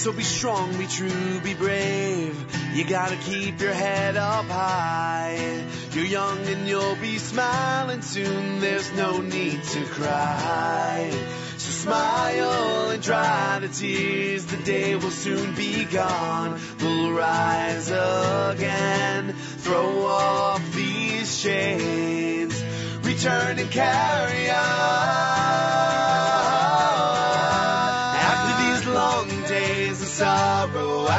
[0.00, 2.34] So be strong, be true, be brave.
[2.72, 5.62] You gotta keep your head up high.
[5.92, 8.60] You're young and you'll be smiling soon.
[8.60, 11.10] There's no need to cry.
[11.58, 14.46] So smile and dry the tears.
[14.46, 16.58] The day will soon be gone.
[16.80, 19.34] We'll rise again.
[19.58, 22.64] Throw off these chains.
[23.04, 25.89] Return and carry on.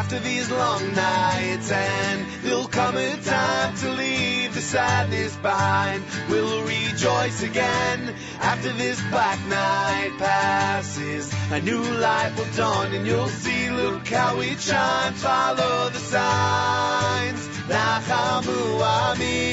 [0.02, 6.04] After these long nights, and there'll come a time to leave the sadness behind.
[6.28, 11.32] We'll rejoice again after this black night passes.
[11.52, 15.22] A new light will dawn, and you'll see, look how it shines.
[15.22, 17.48] Follow the signs.
[17.70, 19.52] Nachamu Ami.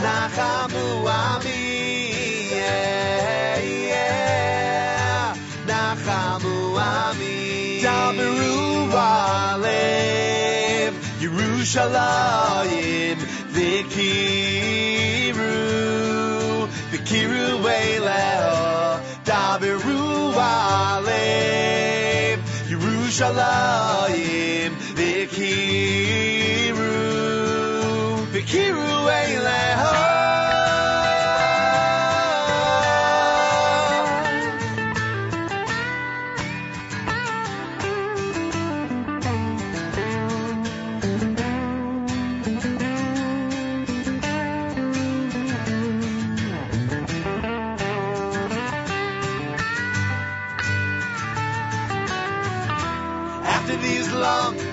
[0.00, 1.65] Nachamu Ami.
[8.08, 8.22] Ami.
[8.22, 8.92] Daberu
[9.66, 10.92] Alev.
[11.20, 13.18] Yerushalayim.
[13.54, 15.56] Vikiru.
[16.92, 19.00] Vikiru Eleho.
[19.24, 20.04] Daberu
[20.38, 22.38] Alev.
[22.70, 24.72] Yerushalayim.
[24.98, 26.94] Vikiru.
[28.32, 28.90] Vikiru
[29.22, 30.05] Eleho.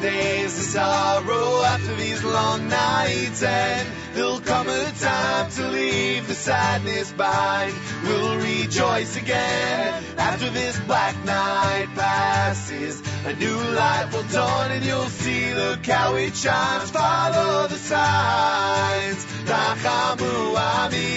[0.04, 6.36] Days of sorrow, after these long nights, and there'll come a time to leave the
[6.36, 7.74] sadness behind.
[8.04, 13.02] We'll rejoice again after this black night passes.
[13.26, 16.92] A new light will dawn, and you'll see, look how it shines.
[16.92, 19.26] Follow the signs.
[19.46, 21.14] Nachamu Ami.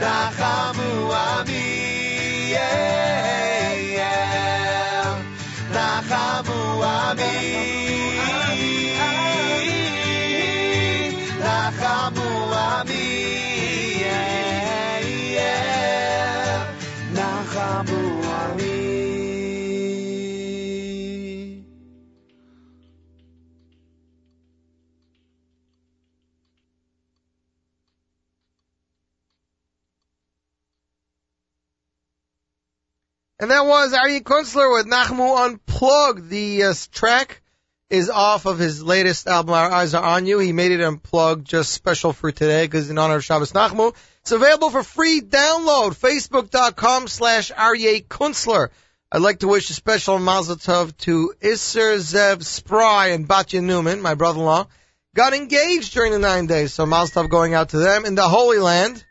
[0.00, 2.52] Nachamu Ami.
[2.52, 3.07] Yeah,
[33.40, 36.28] And that was Aryeh Kunstler with Nachmu Unplugged.
[36.28, 37.40] The uh, track
[37.88, 40.40] is off of his latest album, Our Eyes Are On You.
[40.40, 43.94] He made it unplugged just special for today because in honor of Shabbos Nachmu.
[44.22, 45.96] It's available for free download.
[45.96, 48.70] Facebook.com slash Aryeh Kunstler.
[49.12, 54.02] I'd like to wish a special mazel tov to Isser Zev Spry and Batya Newman,
[54.02, 54.66] my brother-in-law.
[55.14, 58.28] Got engaged during the nine days, so mazel tov going out to them in the
[58.28, 59.04] Holy Land.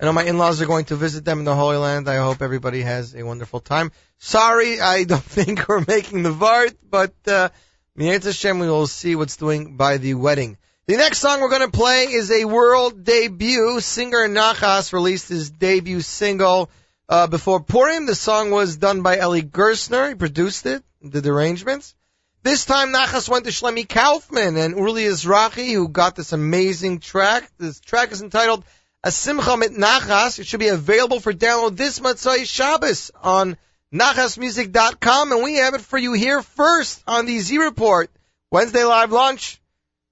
[0.00, 2.08] I know my in-laws are going to visit them in the Holy Land.
[2.08, 3.92] I hope everybody has a wonderful time.
[4.18, 7.50] Sorry, I don't think we're making the Vart, but, uh,
[7.96, 10.56] Hashem, we will see what's doing by the wedding.
[10.86, 13.78] The next song we're going to play is a world debut.
[13.80, 16.70] Singer Nachas released his debut single,
[17.08, 18.06] uh, before Purim.
[18.06, 20.08] The song was done by Eli Gersner.
[20.08, 21.94] He produced it, did the arrangements.
[22.42, 27.48] This time Nachas went to Shlomi Kaufman and Uli Izrahi, who got this amazing track.
[27.58, 28.64] This track is entitled
[29.04, 30.38] a Simcha mit Nachas.
[30.38, 33.56] It should be available for download this Matzai Shabbos on
[33.92, 38.10] nachasmusic.com, and we have it for you here first on the Z Report
[38.50, 39.60] Wednesday live launch.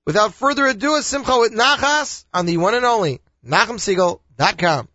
[0.05, 4.89] Without further ado, a Simcha with Nachas on the one and only NachumSegal.com.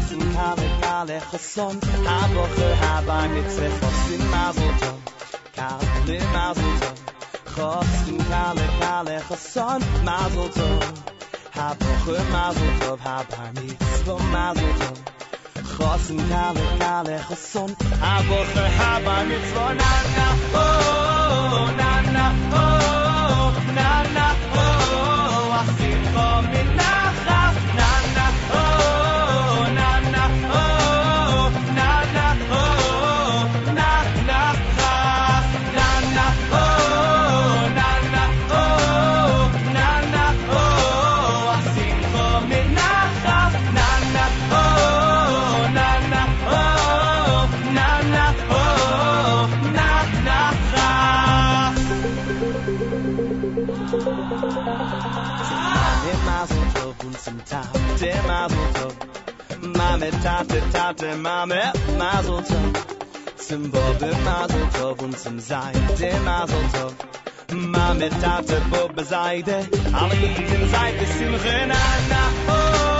[0.00, 1.74] Chosim kale kale chason
[2.06, 4.98] Habucher habar mitzvah Chosim mazel tov
[5.56, 6.98] Kale mazel tov
[7.52, 10.82] Chosim kale kale chason mazel tov
[11.56, 14.98] Habucher mazel tov Habar mitzvah mazel tov
[15.74, 17.70] Chosim kale kale chason
[18.04, 20.28] Habucher habar mitzvah na na
[20.64, 22.26] oh na na
[22.62, 24.09] oh na na
[60.44, 62.86] tate tate mame mazel tov.
[63.36, 66.94] Zum Bobbe mazel tov und zum Seide mazel tov.
[67.52, 69.66] Mame tate Bobbe Seide.
[69.92, 71.80] Alle Jiden Seide Simche na
[72.10, 72.99] na oh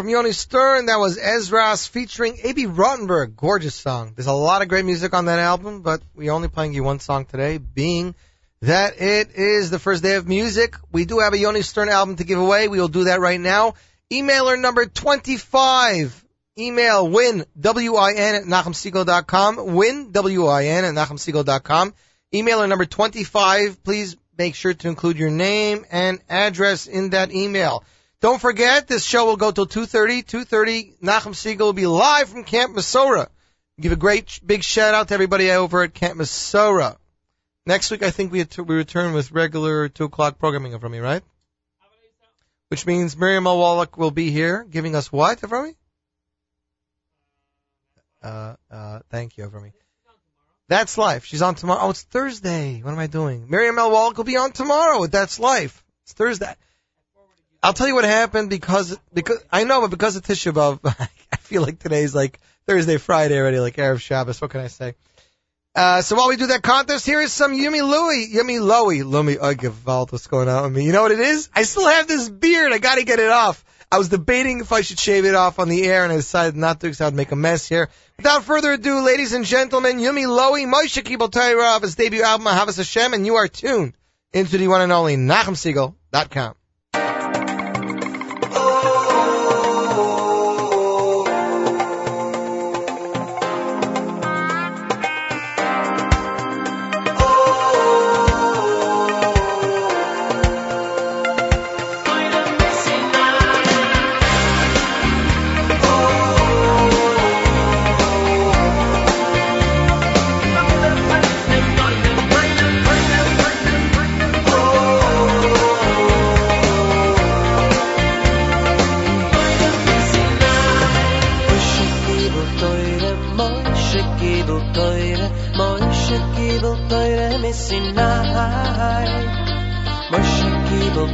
[0.00, 0.86] from Yoni Stern.
[0.86, 3.36] That was Ezra's featuring Abie Rotenberg.
[3.36, 4.14] Gorgeous song.
[4.16, 7.00] There's a lot of great music on that album, but we only playing you one
[7.00, 8.14] song today, being
[8.62, 10.76] that it is the first day of music.
[10.90, 12.66] We do have a Yoni Stern album to give away.
[12.66, 13.74] We will do that right now.
[14.10, 16.24] Emailer number 25.
[16.58, 19.74] Email win, W-I-N at NachumSegal.com.
[19.74, 21.92] Win, W-I-N at NachumSegal.com.
[22.32, 23.84] Emailer number 25.
[23.84, 27.84] Please make sure to include your name and address in that email.
[28.20, 30.24] Don't forget, this show will go till 2.30.
[30.24, 33.28] 2.30, Nachum Segal will be live from Camp Mesorah.
[33.80, 36.96] Give a great big shout out to everybody over at Camp Mesorah.
[37.64, 40.98] Next week, I think we, to, we return with regular 2 o'clock programming from me,
[40.98, 41.22] right?
[42.68, 45.74] Which means Miriam Wallach will be here giving us what, Avrami?
[48.22, 49.72] Uh, uh, thank you, Avrami.
[50.68, 51.24] That's Life.
[51.24, 51.80] She's on tomorrow.
[51.84, 52.80] Oh, it's Thursday.
[52.82, 53.48] What am I doing?
[53.48, 53.90] Miriam L.
[53.90, 55.82] Wallach will be on tomorrow That's Life.
[56.04, 56.54] It's Thursday.
[57.62, 61.36] I'll tell you what happened because because I know, but because of Tisha B'av, I
[61.36, 64.40] feel like today's like Thursday, Friday already, like Erev Shabbos.
[64.40, 64.94] What can I say?
[65.74, 69.36] Uh, so while we do that contest, here is some Yumi Louie, Yumi Lowy, Lumi
[69.36, 70.84] Agivald, oh, what's going on with me?
[70.84, 71.48] You know what it is?
[71.54, 73.64] I still have this beard, I gotta get it off.
[73.92, 76.56] I was debating if I should shave it off on the air, and I decided
[76.56, 77.88] not to because I would make a mess here.
[78.16, 82.76] Without further ado, ladies and gentlemen, Yumi Lowy, Moshe Kibel of his debut album, Havas
[82.76, 83.94] Hashem, and you are tuned
[84.32, 86.54] into the one and only NachumSegal.com.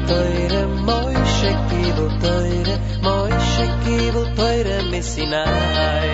[0.09, 6.13] teure moi schicki wo teure moi schicki wo teure mi sinai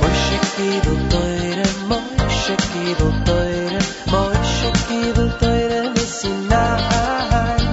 [0.00, 2.02] moi schicki wo teure moi
[2.40, 3.80] schicki wo teure
[4.12, 7.64] moi schicki wo teure mi sinai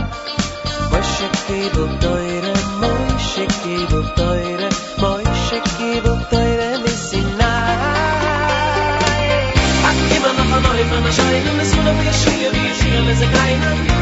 [0.91, 4.69] moi schicki wo teure moi schicki wo teure
[5.01, 7.81] moi schicki wo teure mi sinai
[9.89, 10.33] Ach, immer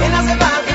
[0.01, 0.71] Jeder Tag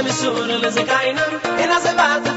[0.00, 1.20] Ele chora, ele se caina,
[1.62, 2.32] e na sebata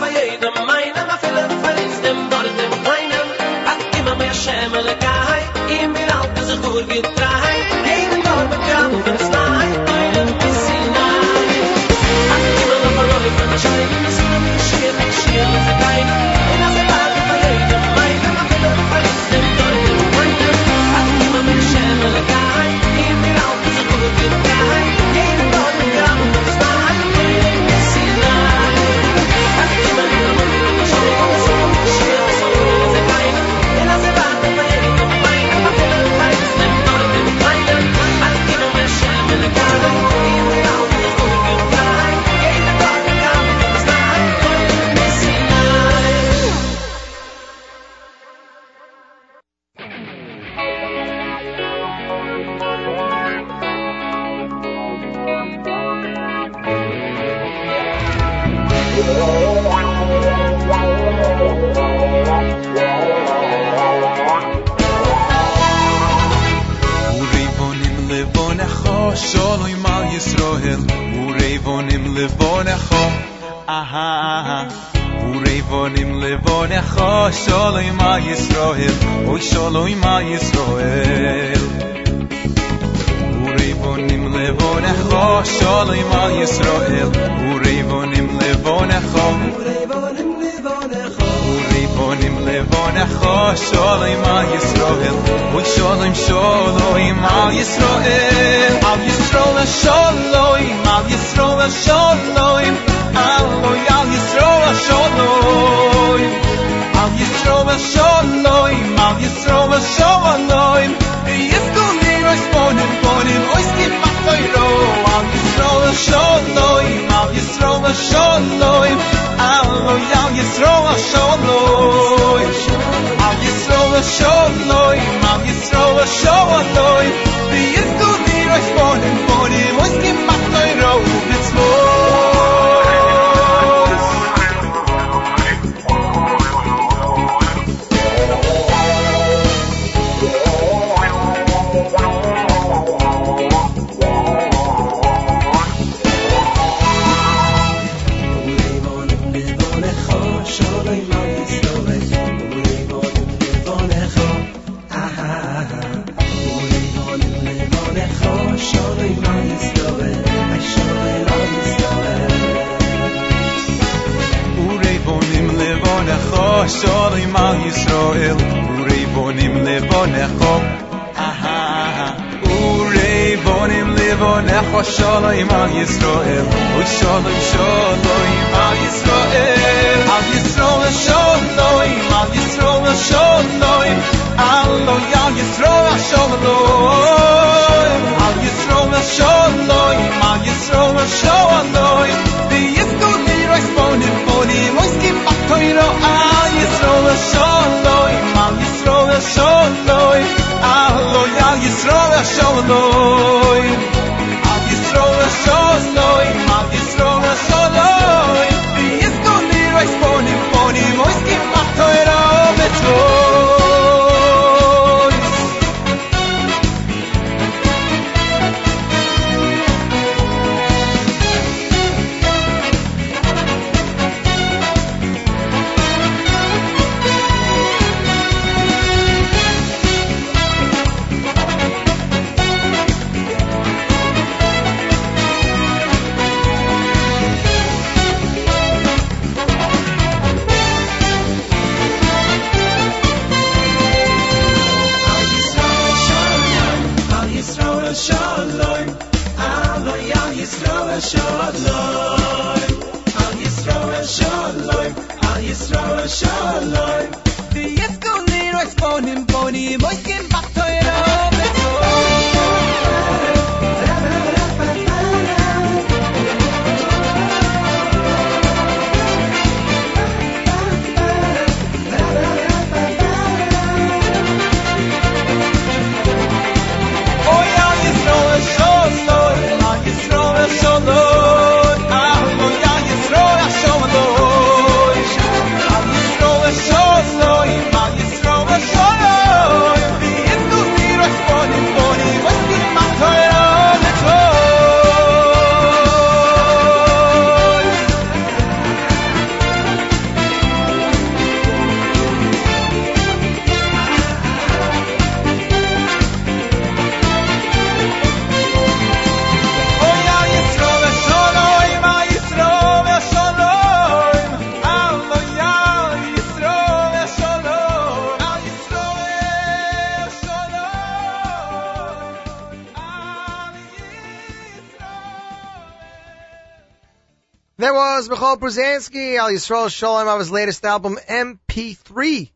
[327.64, 332.30] That was Michal Brzezinski, Al Yisrael Shalom, of his latest album, MP3.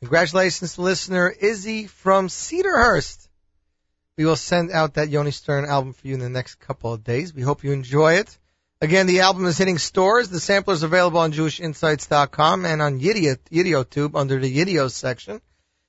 [0.00, 3.26] Congratulations to listener Izzy from Cedarhurst.
[4.18, 7.02] We will send out that Yoni Stern album for you in the next couple of
[7.02, 7.32] days.
[7.32, 8.36] We hope you enjoy it.
[8.82, 10.28] Again, the album is hitting stores.
[10.28, 15.40] The sampler is available on JewishInsights.com and on Yidio, YouTube under the Yidio section.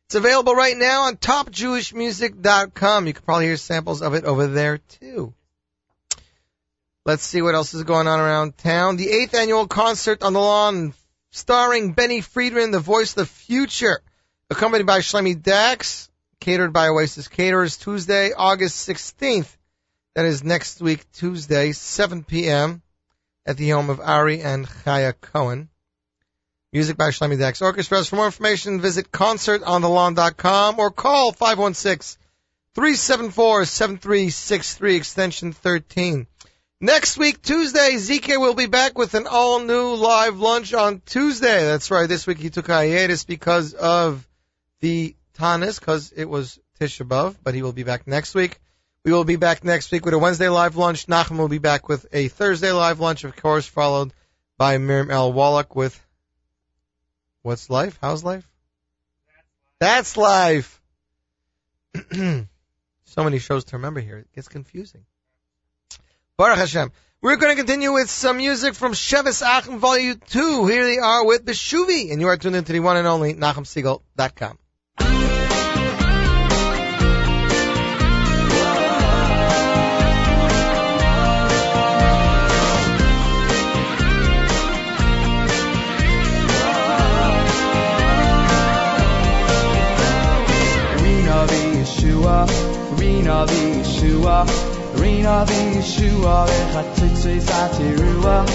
[0.06, 3.06] It's available right now on TopJewishMusic.com.
[3.06, 5.34] You can probably hear samples of it over there too.
[7.04, 8.96] Let's see what else is going on around town.
[8.96, 10.94] The eighth annual concert on the lawn,
[11.32, 14.02] starring Benny Friedman, the voice of the future,
[14.52, 19.48] accompanied by Shloime Dachs, catered by Oasis Caterers, Tuesday, August 16th.
[20.14, 22.84] That is next week, Tuesday, 7 p.m.
[23.48, 25.70] at the home of Ari and Chaya Cohen.
[26.72, 28.10] Music by Shloime Dachs Orchestras.
[28.10, 32.22] For more information, visit concertonthelawn.com or call 516
[32.76, 36.28] 374 7363 extension 13.
[36.84, 41.64] Next week, Tuesday, ZK will be back with an all-new live lunch on Tuesday.
[41.64, 44.28] That's right, this week he took hiatus because of
[44.80, 48.60] the Tanis, because it was Tisha B'Av, but he will be back next week.
[49.06, 51.06] We will be back next week with a Wednesday live lunch.
[51.06, 54.12] Nachum will be back with a Thursday live lunch, of course, followed
[54.58, 55.32] by Miriam L.
[55.32, 56.04] Wallach with
[57.44, 58.00] What's Life?
[58.02, 58.50] How's Life?
[59.78, 60.82] That's Life.
[62.12, 62.48] so
[63.18, 64.18] many shows to remember here.
[64.18, 65.06] It gets confusing.
[66.42, 66.92] Baruch Hashem.
[67.22, 70.66] We're going to continue with some music from Shevis Achim Volume 2.
[70.66, 74.58] Here they are with Beshuvi, and you are tuned into the one and only NachumSegal.com.
[91.82, 94.71] Yeshua, Rina Yeshua,
[95.02, 98.46] Rina Yeshua, Vechatzitzei Satirua,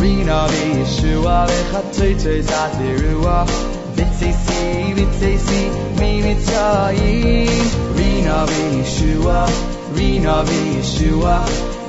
[0.00, 3.46] Rina Yeshua, Vechatzitzei Satirua,
[3.94, 5.62] Vitzisi, Vitzisi,
[6.00, 9.46] Mi Mitzrayim, Rina Yeshua,
[9.94, 11.46] Rina Yeshua,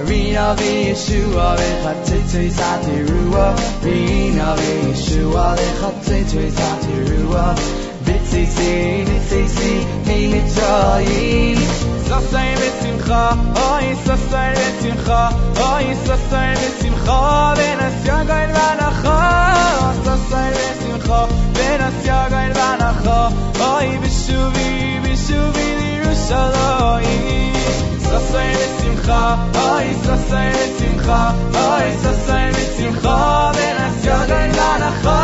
[0.07, 7.55] Rina Yeshua, Vechatzitzei Satirua, Rina Yeshua, Vechatzitzei Satirua,
[8.05, 11.82] Vitzisi, Vitzisi, Mi Mitzrayim.
[12.13, 13.21] Sasai v'simcha,
[13.73, 15.21] oy sasai v'simcha,
[15.69, 17.17] oy sasai v'simcha,
[17.57, 19.17] v'nasya gain v'anacha,
[20.05, 21.19] sasai v'simcha,
[21.57, 23.17] v'nasya gain v'anacha,
[23.69, 24.69] oy b'shuvi,
[25.03, 27.55] b'shuvi l'Yerushalayim.
[28.05, 29.21] Sasai v'simcha,
[29.65, 31.19] oy sasai v'simcha,
[31.65, 33.17] oy sasai v'simcha,
[33.57, 35.17] v'nasya gain v'anacha,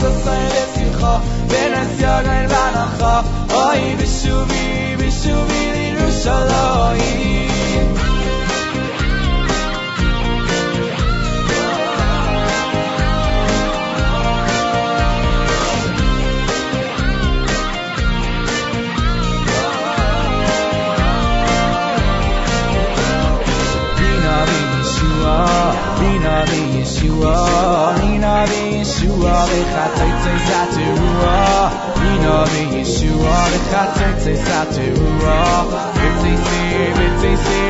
[0.00, 1.12] sasai v'simcha,
[1.52, 3.14] v'nasya gain v'anacha,
[3.62, 4.66] oy b'shuvi,
[4.98, 5.62] b'shuvi
[6.20, 7.00] Sarawi
[23.96, 25.40] di Nabi Isa,
[25.96, 26.69] di Nabi.
[26.80, 27.34] Rina v'Yeshua,
[28.00, 31.34] Rina v'Yeshua, Rina v'Yeshua, v'chatzitzei satirua,
[32.00, 35.36] Rina v'Yeshua, v'chatzitzei satirua,
[35.96, 36.62] v'tzitzi,
[36.96, 37.62] v'tzitzi,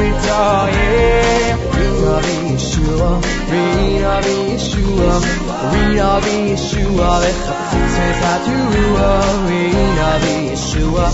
[0.00, 3.10] v'tzoyim, Rina v'Yeshua,
[3.52, 5.12] Rina v'Yeshua,
[5.72, 9.08] Rina v'Yeshua, v'chatzitzei satirua,
[9.46, 11.06] Rina v'Yeshua,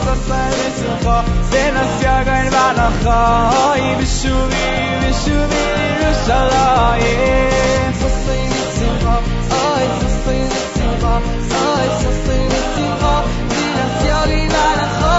[0.05, 1.17] Sasai v'simcha,
[1.53, 3.19] v'nas yagoin v'anacha,
[3.69, 4.67] oy b'shuvi,
[5.03, 5.63] b'shuvi
[6.01, 7.93] Yerushalayim.
[8.01, 9.15] Sasai v'simcha,
[9.65, 11.15] oy sasai v'simcha,
[11.65, 13.15] oy sasai v'simcha,
[13.53, 15.19] v'nas yagoin v'anacha.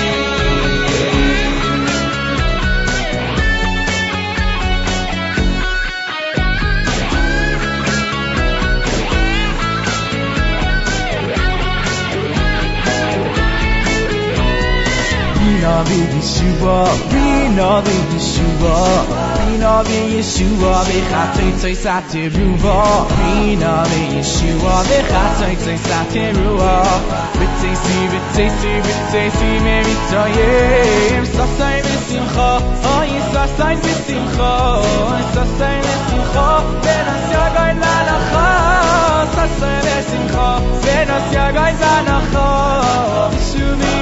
[15.81, 16.77] Rina v'Yeshua,
[17.11, 18.77] Rina v'simcha, Yerushalayim.
[19.47, 22.77] Rina v'Yeshua, Rina v'Yeshua, Rina v'Yeshua, v'chatzitzei satirua,
[23.17, 26.73] Rina v'Yeshua, v'chatzitzei satirua,
[27.39, 32.49] v'tzeisi, v'tzeisi, v'tzeisi, me'mitzrayim, sasai v'simcha,
[32.95, 34.53] oy sasai v'simcha,
[35.09, 36.47] oy sasai v'simcha,
[36.85, 38.47] v'nas yagoin l'anacha,
[39.35, 40.47] sasai v'simcha,
[40.85, 42.47] v'nas yagoin l'anacha,
[43.33, 43.95] v'shuvi,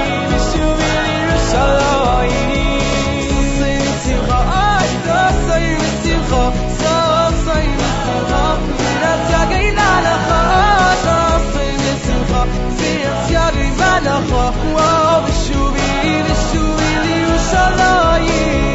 [14.76, 18.69] وبالشوبيل الشوبيل وشرايين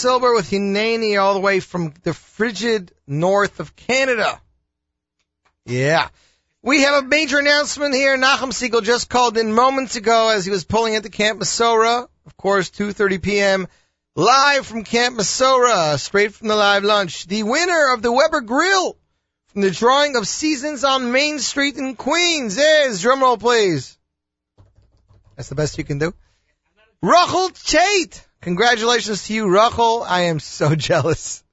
[0.00, 4.40] Silver with Hineni all the way from the frigid north of Canada.
[5.66, 6.08] Yeah.
[6.62, 8.16] We have a major announcement here.
[8.16, 12.08] Nachum Segal just called in moments ago as he was pulling into Camp Mesorah.
[12.24, 13.68] Of course, 2.30 p.m.
[14.14, 17.26] Live from Camp Mesorah, straight from the live lunch.
[17.26, 18.96] The winner of the Weber Grill
[19.48, 23.98] from the drawing of Seasons on Main Street in Queens is, drumroll please.
[25.36, 26.14] That's the best you can do.
[27.02, 28.22] Rachel Chait.
[28.42, 30.02] Congratulations to you, Rachel.
[30.02, 31.44] I am so jealous.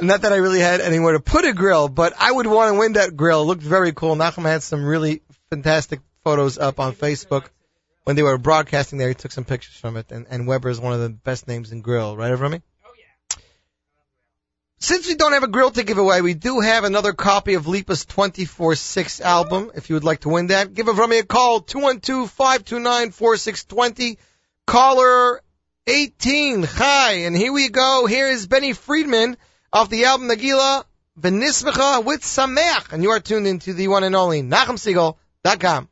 [0.00, 2.78] Not that I really had anywhere to put a grill, but I would want to
[2.78, 3.42] win that grill.
[3.42, 4.16] It looked very cool.
[4.16, 7.46] Nachum had some really fantastic photos up on Facebook
[8.04, 9.08] when they were broadcasting there.
[9.08, 11.72] He took some pictures from it, and, and Weber is one of the best names
[11.72, 12.62] in grill, right, Avrami?
[12.84, 13.38] Oh yeah.
[14.80, 17.66] Since we don't have a grill to give away, we do have another copy of
[17.66, 19.70] Lipa's 24-6 album.
[19.74, 24.18] If you would like to win that, give Avrami a call, 212-529-4620.
[24.66, 25.40] Caller
[25.86, 26.62] 18.
[26.62, 28.06] Hi, and here we go.
[28.06, 29.36] Here is Benny Friedman
[29.72, 30.84] off the album Nagila
[31.18, 32.92] Benismecha with Sameach.
[32.92, 35.88] And you are tuned into the one and only NachumSegal.com.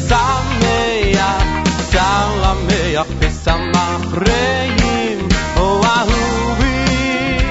[0.08, 1.48] Sameach,
[1.92, 5.20] Sameach v'samach reim
[5.56, 7.46] ho ahuvim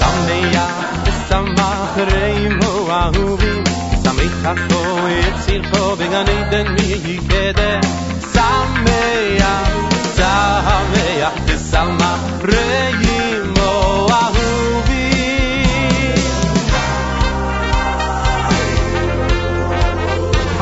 [0.00, 0.76] Sameach
[1.06, 3.64] v'samach reim ho ahuvim
[4.04, 4.82] Sameach ho
[5.22, 7.82] etzircho began eden yikedem
[8.34, 9.74] Sameach,
[10.16, 13.05] Sameach v'samach reim ho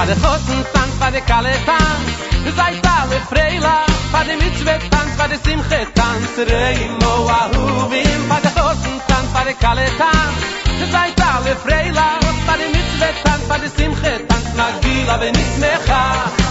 [0.07, 2.09] de hosen tanz va de kale tanz.
[2.45, 3.77] Du zay tale freila
[4.13, 6.33] va de mitzvet tanz va de simche tanz.
[6.51, 10.37] Reimo Ahuvim a huvim de hosen tanz va de kale tanz.
[10.79, 12.09] Du zay tale freila
[12.47, 14.47] va de mitzvet tanz va de simche tanz.
[14.59, 16.03] Nagila ve Nismecha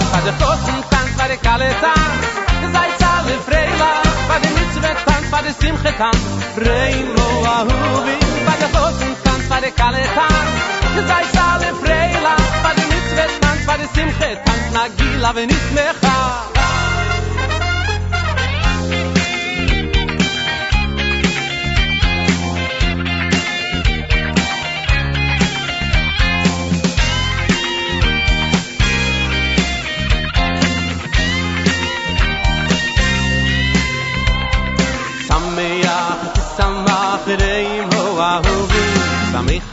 [0.02, 2.26] mecha de hosen tanz va de kale tanz.
[2.62, 3.92] Du zay tale freila
[4.30, 6.22] va de mitzvet tanz va de simche tanz.
[6.66, 7.28] Reimo
[7.58, 10.52] Ahuvim a huvim de hosen tanz va de kale tanz.
[10.96, 16.53] Du zay tale freila va de mitzvet bei der Simche tanz Nagila v'nismecha Sameach,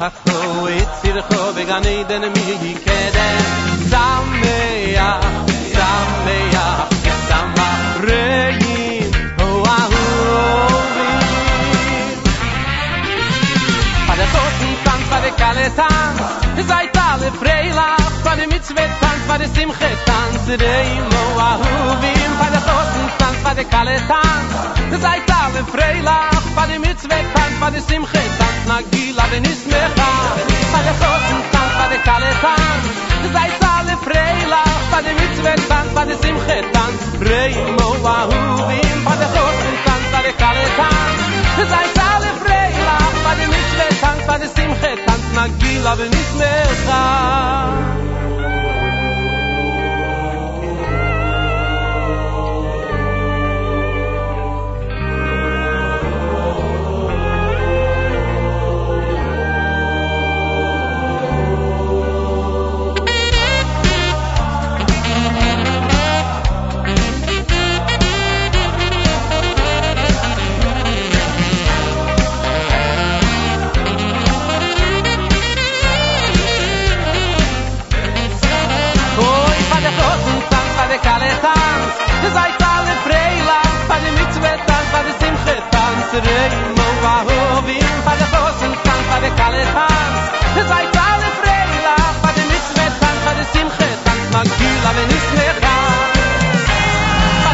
[0.00, 2.44] khakho et sir kho begane den mi
[2.84, 3.16] שמח,
[3.92, 4.60] samme
[4.96, 5.10] ya
[5.74, 6.66] samme ya
[7.28, 7.68] samma
[8.08, 8.60] rei
[9.38, 10.04] ho a ho
[10.94, 11.08] bi
[14.08, 16.12] pada to si tan pa de kale tan
[16.56, 17.88] de sai ta le frei la
[18.24, 20.30] pa de mit svet tan pa de sim khet tan
[20.64, 21.70] rei ho a ho
[28.70, 30.10] na gila ben is me ga
[30.78, 32.84] alle hot zum tanz bei der kale tanz
[33.34, 38.16] zei sale freila bei dem mit wenn tanz bei dem simche tanz rei mo wa
[38.28, 38.38] hu
[39.06, 39.30] bei der
[40.12, 40.36] bei der
[41.98, 43.50] sale freila bei dem
[44.28, 44.36] bei
[45.98, 46.10] dem
[86.10, 90.22] Srei mo va ho vin pa de hosen kan pa de kale hans
[90.60, 91.96] Es sei alle freila
[92.36, 93.16] de mit mit kan
[94.32, 95.76] pa gila wenn ich mehr ga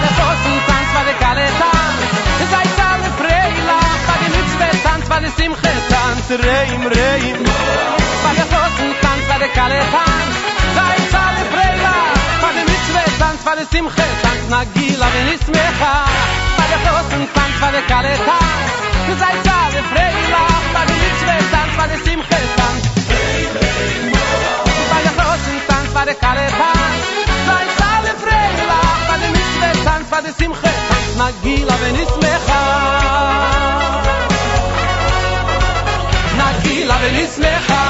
[0.04, 0.90] de hosen tanz.
[1.08, 2.00] De kale hans
[2.42, 6.26] Es sei alle freila pa de mit mit tanz pa de simche tanz
[8.38, 10.36] de hosen tanz de kale hans
[10.76, 11.94] Sei alle freila
[12.42, 16.45] pa de mit mit tanz pa de simche tanz na gila wenn ich mehr
[16.86, 18.14] los und tanz war der kalle
[19.06, 22.82] Du seid da, der Freilach, war der Mitzwe, tanz war der Simche, tanz.
[24.90, 25.14] War der
[25.68, 26.92] tanz war der kalle Tag.
[27.48, 31.08] Seid da, der Freilach, war der Mitzwe, tanz war der Simche, tanz.
[31.20, 32.62] Nagila, wenn ich mecha.
[36.40, 37.84] Nagila, wenn ich mecha.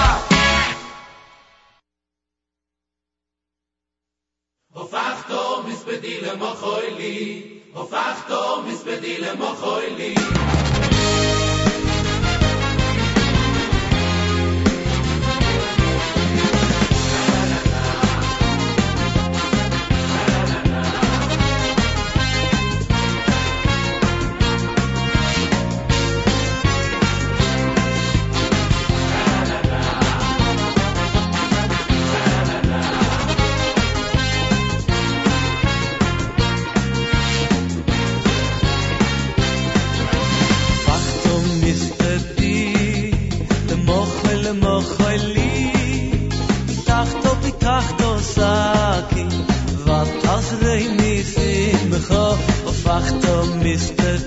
[4.76, 8.24] הופכתו מספדי למחוי לי Hoffach
[8.66, 9.34] מספדי misbedile
[9.96, 10.14] לי.
[44.46, 45.52] le mo kholi
[46.88, 47.88] tach to bi tach
[48.34, 49.24] saki.
[49.86, 51.50] Vat tach rei mi fi
[51.90, 52.26] me kho
[52.70, 53.08] of ach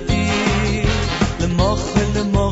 [0.07, 0.23] di
[1.39, 2.45] le mo khol le mo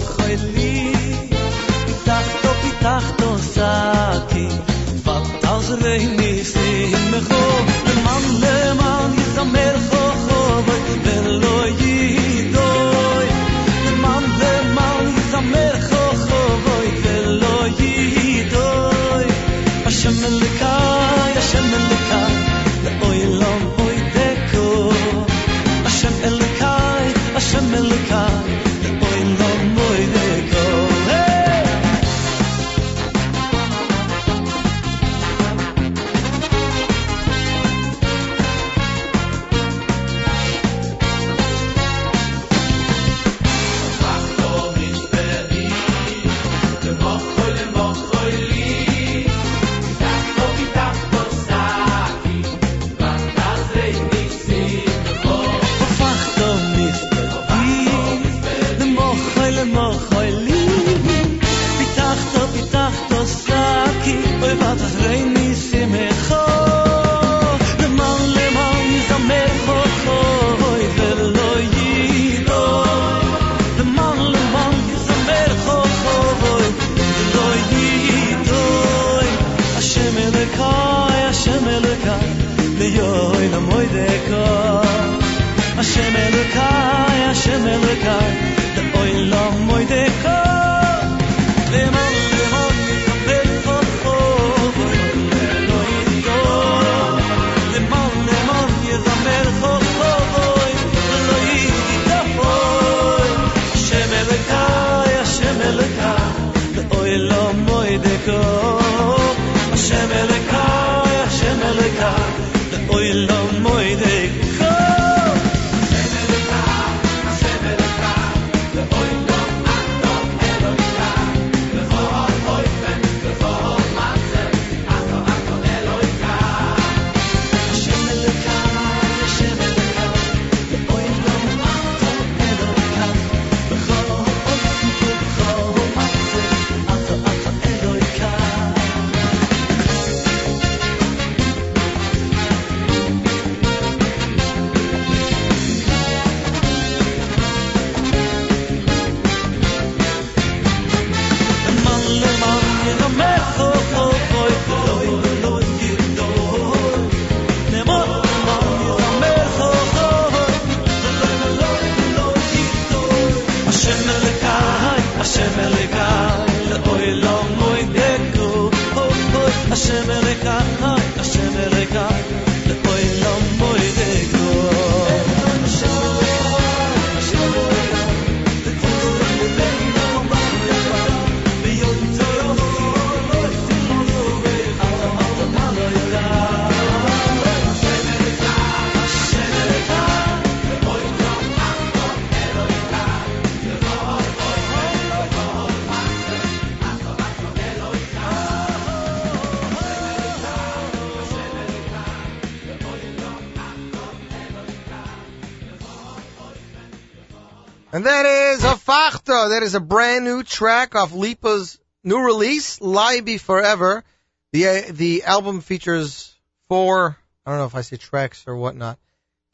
[209.58, 214.04] That is a brand new track off Lipa's new release, Lie Be Forever.
[214.52, 216.36] The uh, the album features
[216.68, 219.00] four, I don't know if I say tracks or whatnot.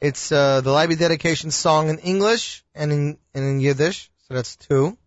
[0.02, 4.34] It's uh, the Lie Be dedication song in English and in and in Yiddish, so
[4.34, 4.98] that's two.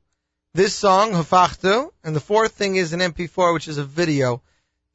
[0.56, 4.42] This song Hafachta, and the fourth thing is an MP4, which is a video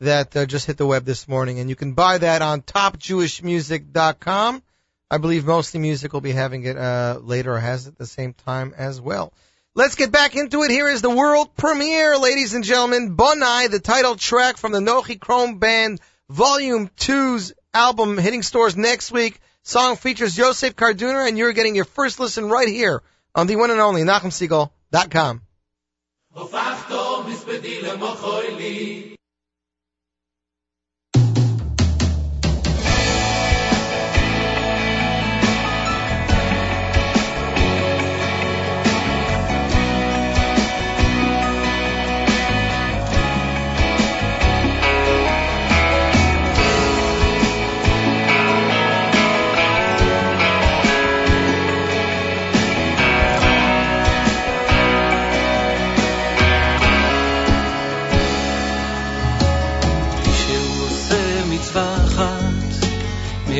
[0.00, 4.62] that uh, just hit the web this morning, and you can buy that on TopJewishMusic.com.
[5.08, 8.06] I believe Mostly Music will be having it uh, later or has it at the
[8.06, 9.32] same time as well.
[9.74, 10.70] Let's get back into it.
[10.70, 13.16] Here is the world premiere, ladies and gentlemen.
[13.16, 19.12] Bonai, the title track from the Nochi Krohn Band Volume 2's album hitting stores next
[19.12, 19.40] week.
[19.62, 23.02] Song features Yosef Karduner, and you're getting your first listen right here
[23.34, 25.40] on the one and only NachumSegal.com.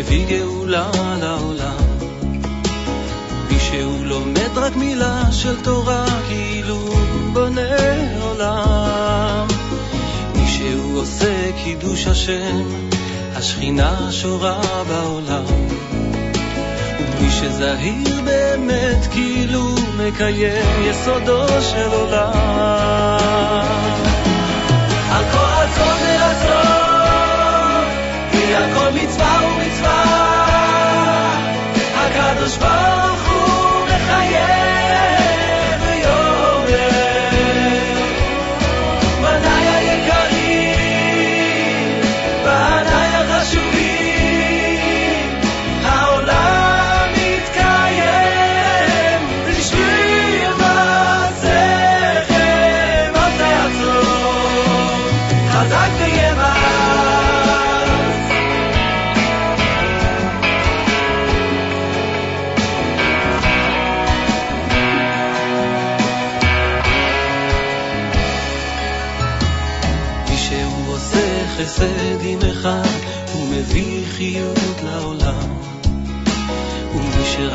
[0.03, 1.77] מביא גאולה לעולם.
[3.51, 6.95] מי שהוא לומד רק מילה של תורה, כאילו
[7.33, 7.77] בונה
[8.21, 9.47] עולם.
[10.35, 12.63] מי שהוא עושה קידוש השם,
[13.37, 15.45] השכינה שורה בעולם.
[16.99, 22.33] ומי שזהיר באמת, כאילו מקיים יסודו של עולם.
[25.11, 26.22] על כל ורצון,
[28.53, 30.05] כי על כל מצווה ומצווה,
[31.95, 33.22] הקדוש ברוך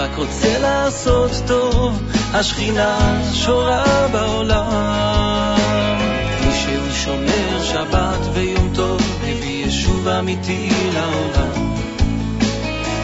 [0.07, 2.01] שרק רוצה לעשות טוב,
[2.33, 5.55] השכינה שורה בעולם.
[6.45, 11.75] מי שהוא שומר שבת ויום טוב, מביא ישוב אמיתי לעולם.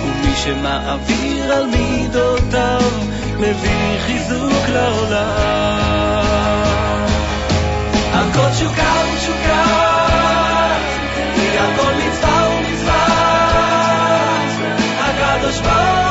[0.04, 2.92] ומי שמעביר על מידותיו,
[3.38, 6.14] מביא חיזוק לעולם.
[8.14, 9.66] על כל תשוקה ותשוקה,
[11.36, 13.08] כי על כל מצווה ומצווה,
[15.00, 16.03] הקדוש ברוך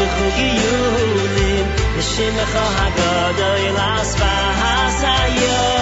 [0.00, 1.66] בחוגיונים,
[1.96, 5.77] נשים לך הגדול, אז פעס היום.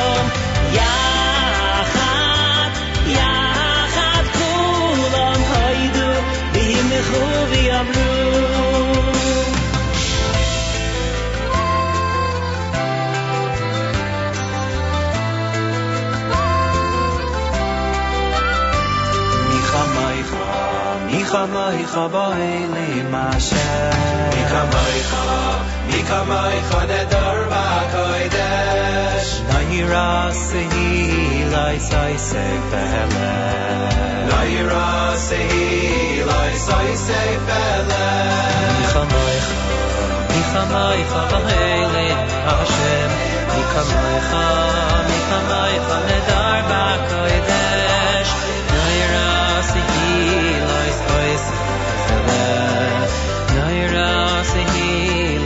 [21.37, 25.25] Michamoicha b'leilim Hashem Michamoicha,
[25.89, 29.33] Michamoicha nedar b'kodesh.
[29.51, 33.35] Naira sehi lai sai sefele
[34.31, 34.89] Naira
[35.27, 38.09] sehi lai sai sefele.
[38.79, 39.61] Michamoicha
[40.33, 42.19] Michamoicha b'leilim
[42.49, 43.11] Hashem
[43.53, 44.45] Michamoicha
[45.13, 47.65] Michamoicha nedar b'kodesh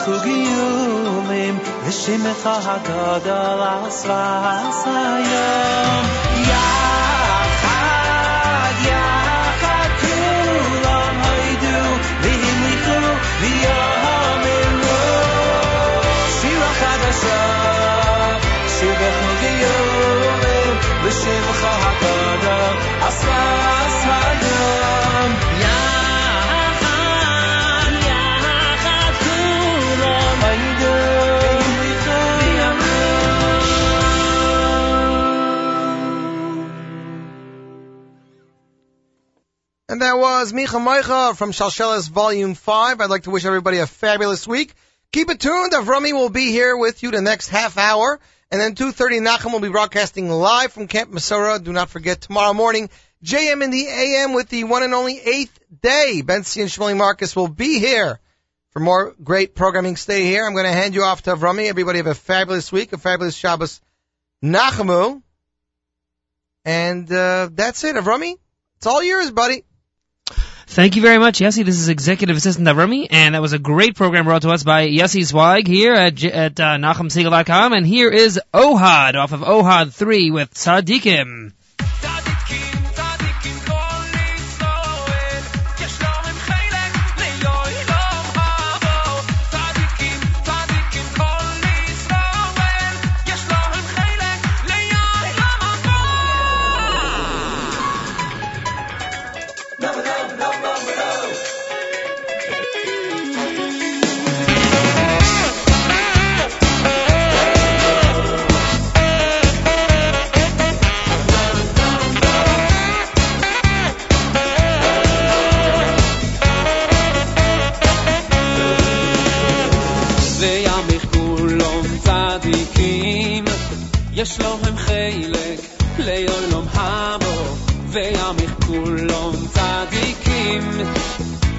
[0.00, 1.06] שבחוגיות
[1.88, 6.04] לשמך הגדול על שפת הים
[6.48, 7.54] יחד,
[8.84, 11.84] יחד כולם היידו
[12.22, 13.02] והמליכו
[13.40, 15.02] ויאמרו
[16.40, 17.44] שירה חדשה
[18.78, 20.06] שבחוגיות
[21.04, 22.19] לשמך הגדול
[39.91, 43.01] And that was Micha Moicha from Shalshelis Volume 5.
[43.01, 44.73] I'd like to wish everybody a fabulous week.
[45.11, 45.73] Keep it tuned.
[45.73, 48.17] Avrami will be here with you the next half hour.
[48.49, 51.61] And then 2.30 Nachum will be broadcasting live from Camp Mesorah.
[51.61, 52.89] Do not forget tomorrow morning,
[53.25, 56.21] JM in the AM with the one and only eighth day.
[56.23, 58.21] Bensi and Shmuley Marcus will be here
[58.69, 59.97] for more great programming.
[59.97, 60.45] Stay here.
[60.45, 61.67] I'm going to hand you off to Avrami.
[61.67, 63.81] Everybody have a fabulous week, a fabulous Shabbos
[64.41, 65.21] Nachamu.
[66.63, 67.97] And, uh, that's it.
[67.97, 68.37] Avrami,
[68.77, 69.65] it's all yours, buddy.
[70.73, 71.65] Thank you very much, Yossi.
[71.65, 74.87] This is Executive Assistant Avrami, and that was a great program brought to us by
[74.87, 76.77] Yossi Zweig here at, at uh.
[76.79, 81.51] And here is Ohad off of Ohad 3 with Tzadikim.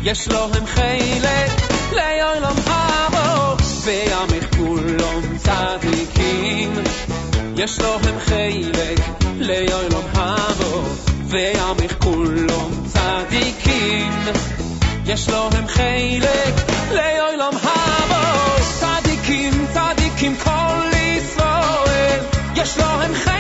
[0.05, 1.51] יש להם חלק
[1.93, 6.73] ליום אבו וימיך כולם צדיקים
[7.57, 8.99] יש להם חלק
[9.39, 10.83] ליום אבו
[11.29, 14.13] וימיך כולם צדיקים
[15.07, 16.55] יש להם חלק
[16.91, 22.21] ליום אבו צדיקים צדיקים כל ישראל
[22.57, 23.32] יש להם חלק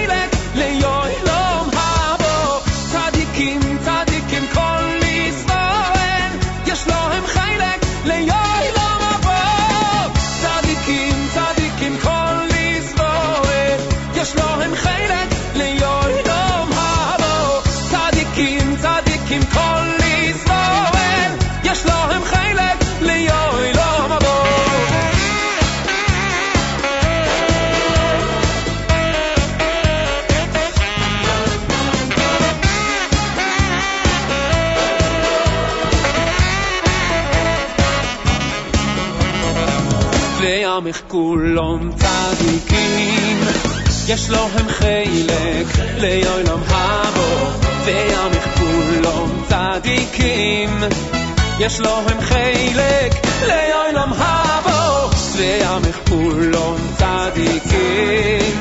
[40.80, 43.40] סמך כולם צדיקים
[44.08, 45.66] יש להם חלק
[45.98, 47.10] ליום הבא
[47.84, 50.82] וימך כולם צדיקים
[51.58, 53.12] יש להם חלק
[53.42, 58.60] ליום הבא וימך כולם צדיקים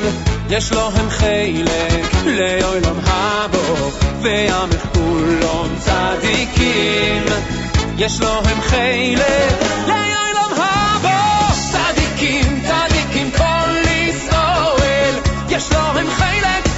[0.49, 3.87] יש להם חלק ליום הבא
[4.21, 7.25] וימך כולם צדיקים
[7.97, 10.00] יש להם חלק
[16.01, 16.70] I'm high like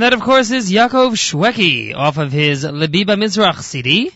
[0.00, 4.10] And that, of course, is Yaakov Shwekey off of his Lebiba Mizrach CD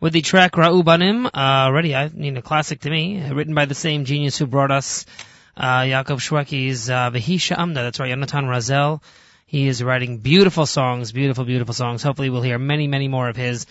[0.00, 1.26] with the track Ra'u Banim.
[1.26, 4.72] Uh, already, I mean, a classic to me, written by the same genius who brought
[4.72, 5.06] us
[5.56, 7.82] uh, Yaakov Shwekey's uh, Vehisha Amna.
[7.84, 9.00] That's right, Yonatan Razel.
[9.46, 12.02] He is writing beautiful songs, beautiful, beautiful songs.
[12.02, 13.66] Hopefully, we'll hear many, many more of his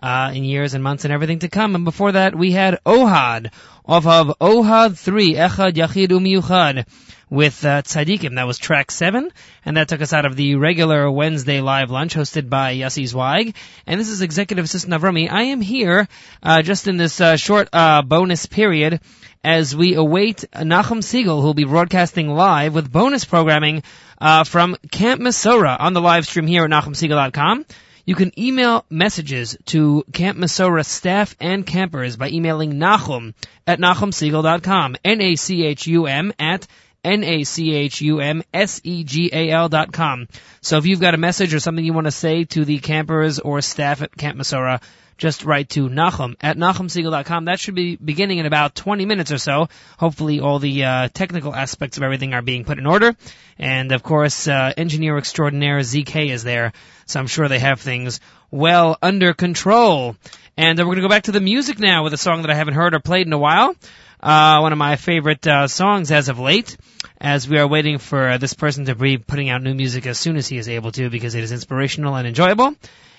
[0.00, 1.74] uh, in years and months and everything to come.
[1.74, 3.50] And before that, we had Ohad
[3.84, 6.86] off of Ohad 3, Echad Yachid Umiyuchad
[7.30, 8.34] with uh, Tzadikim.
[8.34, 9.32] That was track 7,
[9.64, 13.54] and that took us out of the regular Wednesday live lunch hosted by Yossi Zweig.
[13.86, 15.30] And this is Executive Assistant Avrami.
[15.30, 16.08] I am here
[16.42, 19.00] uh, just in this uh, short uh, bonus period
[19.42, 23.84] as we await Nachum Segal, who will be broadcasting live with bonus programming
[24.20, 27.64] uh, from Camp Mesorah on the live stream here at NachumSegal.com.
[28.04, 33.34] You can email messages to Camp Mesorah staff and campers by emailing Nachum
[33.66, 34.96] at NachumSegal.com.
[35.04, 36.66] N-A-C-H-U-M at
[37.04, 40.26] N-A-C-H-U-M-S-E-G-A-L dot com.
[40.60, 43.38] So if you've got a message or something you want to say to the campers
[43.38, 44.80] or staff at Camp Mesorah,
[45.20, 47.44] just write to Nachum at NachumSegal.com.
[47.44, 49.68] That should be beginning in about 20 minutes or so.
[49.98, 53.14] Hopefully all the uh, technical aspects of everything are being put in order.
[53.58, 56.72] And of course, uh, engineer extraordinaire ZK is there.
[57.04, 58.20] So I'm sure they have things
[58.50, 60.16] well under control.
[60.56, 62.50] And uh, we're going to go back to the music now with a song that
[62.50, 63.76] I haven't heard or played in a while.
[64.22, 66.76] Uh, one of my favorite uh, songs as of late,
[67.18, 70.18] as we are waiting for uh, this person to be putting out new music as
[70.18, 72.74] soon as he is able to because it is inspirational and enjoyable.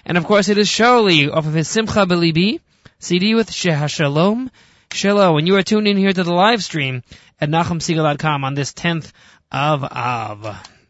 [0.06, 2.60] And of course, it is Sholi off of his Simcha Belibi
[2.99, 4.49] CD with Shehashalom
[4.91, 5.38] Shelo.
[5.40, 7.03] And you are tuned in here to the live stream
[7.40, 9.11] at NachumSegal.com on this 10th
[9.52, 10.81] of Av.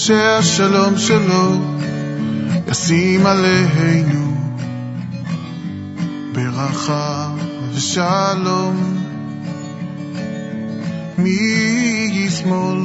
[0.00, 1.52] שהשלום שלו
[2.68, 4.36] ישים עלינו.
[6.32, 7.34] ברכה
[7.74, 8.96] ושלום.
[11.18, 12.78] משמאל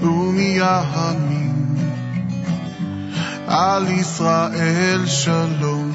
[0.00, 1.76] ומימין
[3.46, 5.92] על ישראל שלום.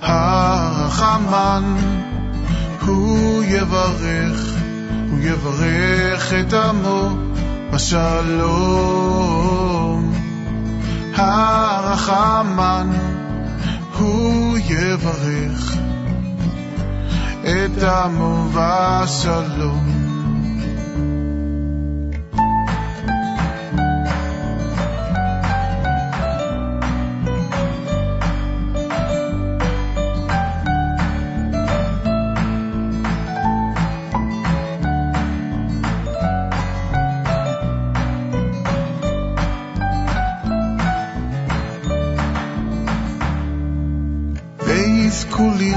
[0.00, 1.76] הרחמן
[2.86, 4.54] הוא יברך
[5.10, 7.28] הוא יברך את עמו
[7.70, 9.28] בשלום
[11.14, 12.90] הרחמן
[13.98, 15.76] הוא יברך
[17.42, 20.07] את עמו בשלום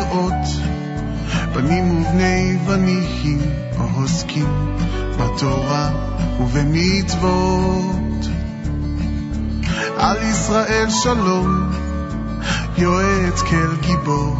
[0.02, 0.48] לראות
[1.54, 3.40] בנים ובני בנים
[3.78, 4.76] העוסקים
[5.18, 5.90] בתורה
[6.40, 8.26] ובמצוות.
[9.98, 11.72] על ישראל שלום,
[12.78, 14.36] יועץ כל גיבור,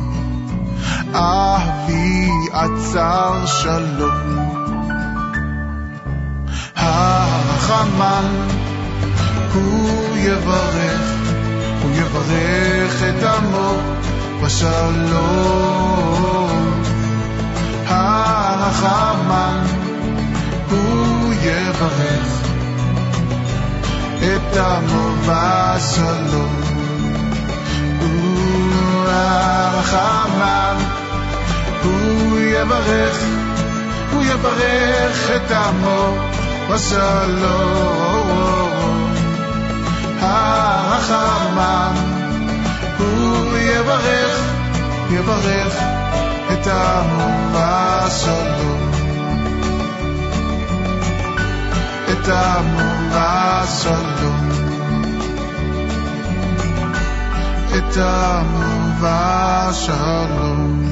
[1.14, 4.52] אבי עצר שלום.
[6.76, 8.48] הרחמן
[9.54, 11.22] הוא יברך,
[11.82, 13.78] הוא יברך את עמו
[14.44, 16.02] בשלום.
[17.88, 19.64] הרחמן
[20.70, 22.42] הוא יברך
[24.20, 26.62] את עמו בשלום.
[28.00, 30.76] הוא הרחמן
[31.84, 33.18] הוא יברך,
[34.12, 36.16] הוא יברך את עמו
[36.70, 37.92] בשלום.
[40.22, 42.21] הרחמן
[43.02, 44.40] הוא יברך,
[45.10, 45.74] יברך
[46.54, 48.76] את העם באסונו.
[52.12, 52.78] את העם
[53.14, 54.32] באסונו.
[57.78, 60.91] את העם באסונו.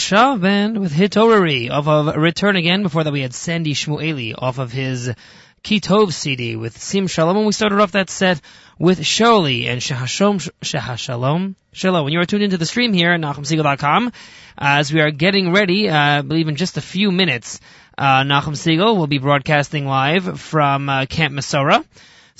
[0.00, 2.82] Moshav band with Hitorari off of Return Again.
[2.82, 5.12] Before that we had Sandy Shmueli off of his
[5.62, 7.36] Kitov CD with Sim Shalom.
[7.36, 8.40] And we started off that set
[8.78, 11.54] with Sholi and Shahashom, Shahashalom.
[11.72, 12.04] Shalom.
[12.04, 14.12] When you are tuned into the stream here at NachumSegal.com,
[14.56, 17.60] as we are getting ready, uh, I believe in just a few minutes,
[17.98, 21.84] uh, Segal will be broadcasting live from uh, Camp Mesorah.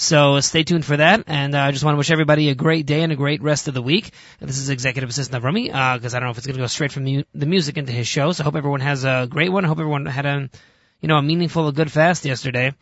[0.01, 2.87] So stay tuned for that, and uh, I just want to wish everybody a great
[2.87, 4.13] day and a great rest of the week.
[4.41, 6.91] This is Executive Assistant Avrami, because I don't know if it's going to go straight
[6.91, 8.33] from the music into his show.
[8.33, 9.67] So I hope everyone has a great one.
[9.67, 10.49] I hope everyone had a,
[11.03, 12.73] you know, a meaningful, a good fast yesterday,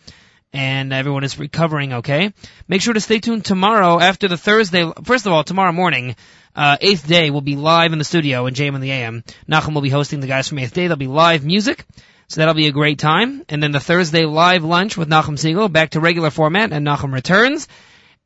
[0.52, 2.32] and everyone is recovering okay.
[2.68, 4.88] Make sure to stay tuned tomorrow after the Thursday.
[5.02, 6.14] First of all, tomorrow morning,
[6.54, 9.24] uh, Eighth Day will be live in the studio in JM and the AM.
[9.50, 10.82] Nachum will be hosting the guys from Eighth Day.
[10.82, 11.84] There'll be live music.
[12.28, 13.42] So that'll be a great time.
[13.48, 17.14] And then the Thursday live lunch with Nachum Segal, back to regular format, and Nachum
[17.14, 17.68] returns.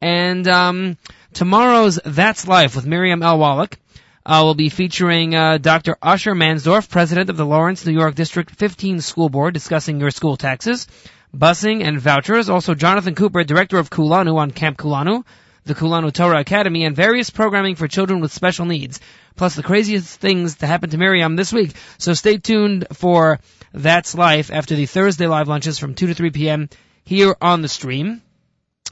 [0.01, 0.99] And um,
[1.33, 3.39] tomorrow's That's Life with Miriam L.
[3.39, 3.79] Wallach
[4.27, 5.97] uh, will be featuring uh, Dr.
[6.03, 10.37] Usher Mansdorf, president of the Lawrence, New York District 15 School Board, discussing your school
[10.37, 10.89] taxes,
[11.33, 12.49] busing, and vouchers.
[12.49, 15.25] Also, Jonathan Cooper, director of Kulanu on Camp Kulanu,
[15.65, 18.99] the Kulanu Torah Academy, and various programming for children with special needs.
[19.37, 21.73] Plus, the craziest things to happen to Miriam this week.
[21.99, 23.41] So stay tuned for
[23.73, 26.69] That's Life after the Thursday live lunches from 2 to 3 p.m.
[27.05, 28.23] here on the stream,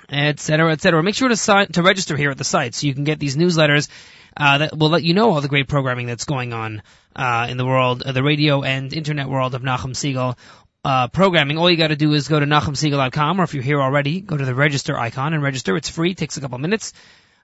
[0.09, 1.02] etc., etc.
[1.02, 3.36] Make sure to sign, to register here at the site so you can get these
[3.36, 3.89] newsletters
[4.36, 6.83] uh, that will let you know all the great programming that's going on
[7.15, 10.36] uh, in the world, uh, the radio and internet world of Nachum Segal.
[10.83, 14.23] Uh, programming, all you gotta do is go to NachumSegal.com, or if you're here already,
[14.23, 15.77] go to the register icon and register.
[15.77, 16.94] It's free, takes a couple minutes.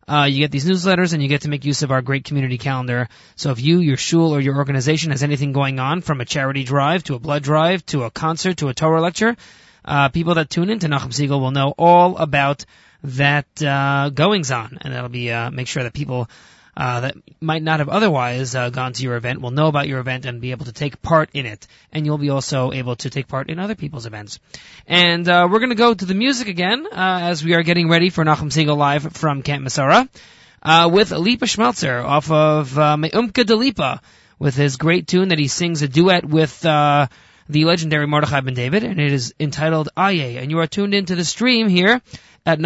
[0.08, 2.58] Uh, you get these newsletters and you get to make use of our great community
[2.58, 3.08] calendar.
[3.34, 6.62] So if you, your shul, or your organization has anything going on, from a charity
[6.62, 9.36] drive to a blood drive to a concert to a Torah lecture,
[9.84, 12.64] uh, people that tune in to Nachum Segal will know all about
[13.02, 16.28] that uh, goings on, and that'll be uh, make sure that people
[16.76, 19.98] uh, that might not have otherwise uh, gone to your event will know about your
[19.98, 21.66] event and be able to take part in it.
[21.92, 24.38] And you'll be also able to take part in other people's events.
[24.86, 27.88] And uh, we're going to go to the music again uh, as we are getting
[27.88, 29.66] ready for Nachum Segal live from Camp
[30.62, 34.02] uh, with Lipa Schmeltzer off of uh, Me'umka de Lipa
[34.38, 37.06] with his great tune that he sings a duet with uh,
[37.48, 40.38] the legendary Mordechai Ben David, and it is entitled Aye.
[40.40, 42.02] And you are tuned into the stream here
[42.44, 42.58] at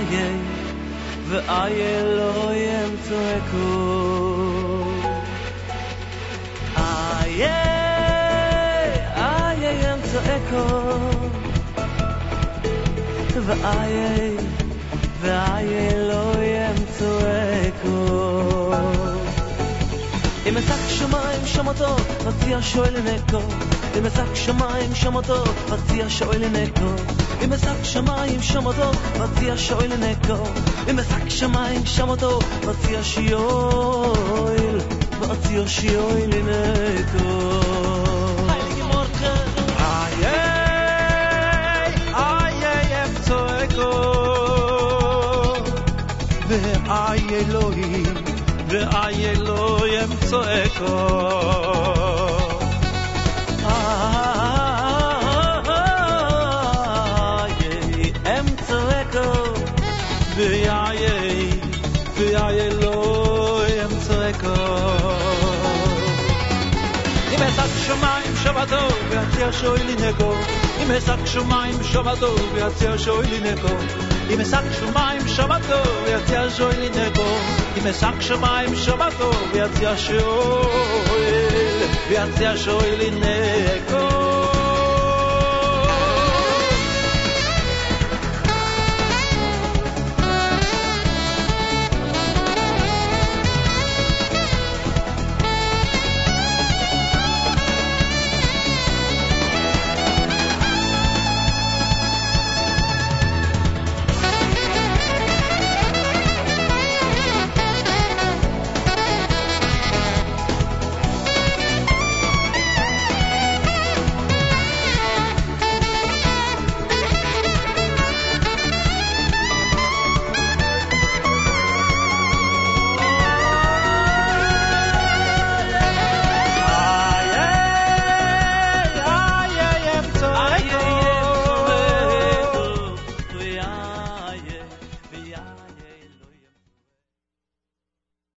[0.00, 0.56] ואיי
[1.28, 3.66] ואיי אלוהים צועקו
[6.76, 7.44] איי
[9.16, 10.98] איי הם צועקו
[13.46, 14.36] ואיי
[15.20, 16.49] ואיי אלוהים צועקו
[20.51, 23.41] אם אשק שמיים שם אותו, מציע שואל נקו
[23.97, 27.03] אם אשק שמיים שם אותו, מציע שואל נקו
[27.43, 30.43] אם אשק שמיים שם אותו, מציע שואל נקו
[30.89, 34.79] אם אשק שמיים שם אותו, מציע שיואל
[35.21, 37.61] מציע שיואל נקו
[46.47, 48.10] ואי אלוהים,
[48.81, 51.21] שאי אלוהים צועקו
[67.85, 70.33] שמיים שבתו ויציע שוי לי נקו
[70.83, 77.38] אם אשק שמיים שבתו ויציע שוי לי נקו אם אשק שמיים שבתו, ויציע שוילי נקו.
[77.76, 80.66] אם אשק שמיים שבתו, ויציע שוילי נקו.
[80.70, 84.19] אם אשק שמיים שבתו, ויציע שואל, ויציע שוילי נקו.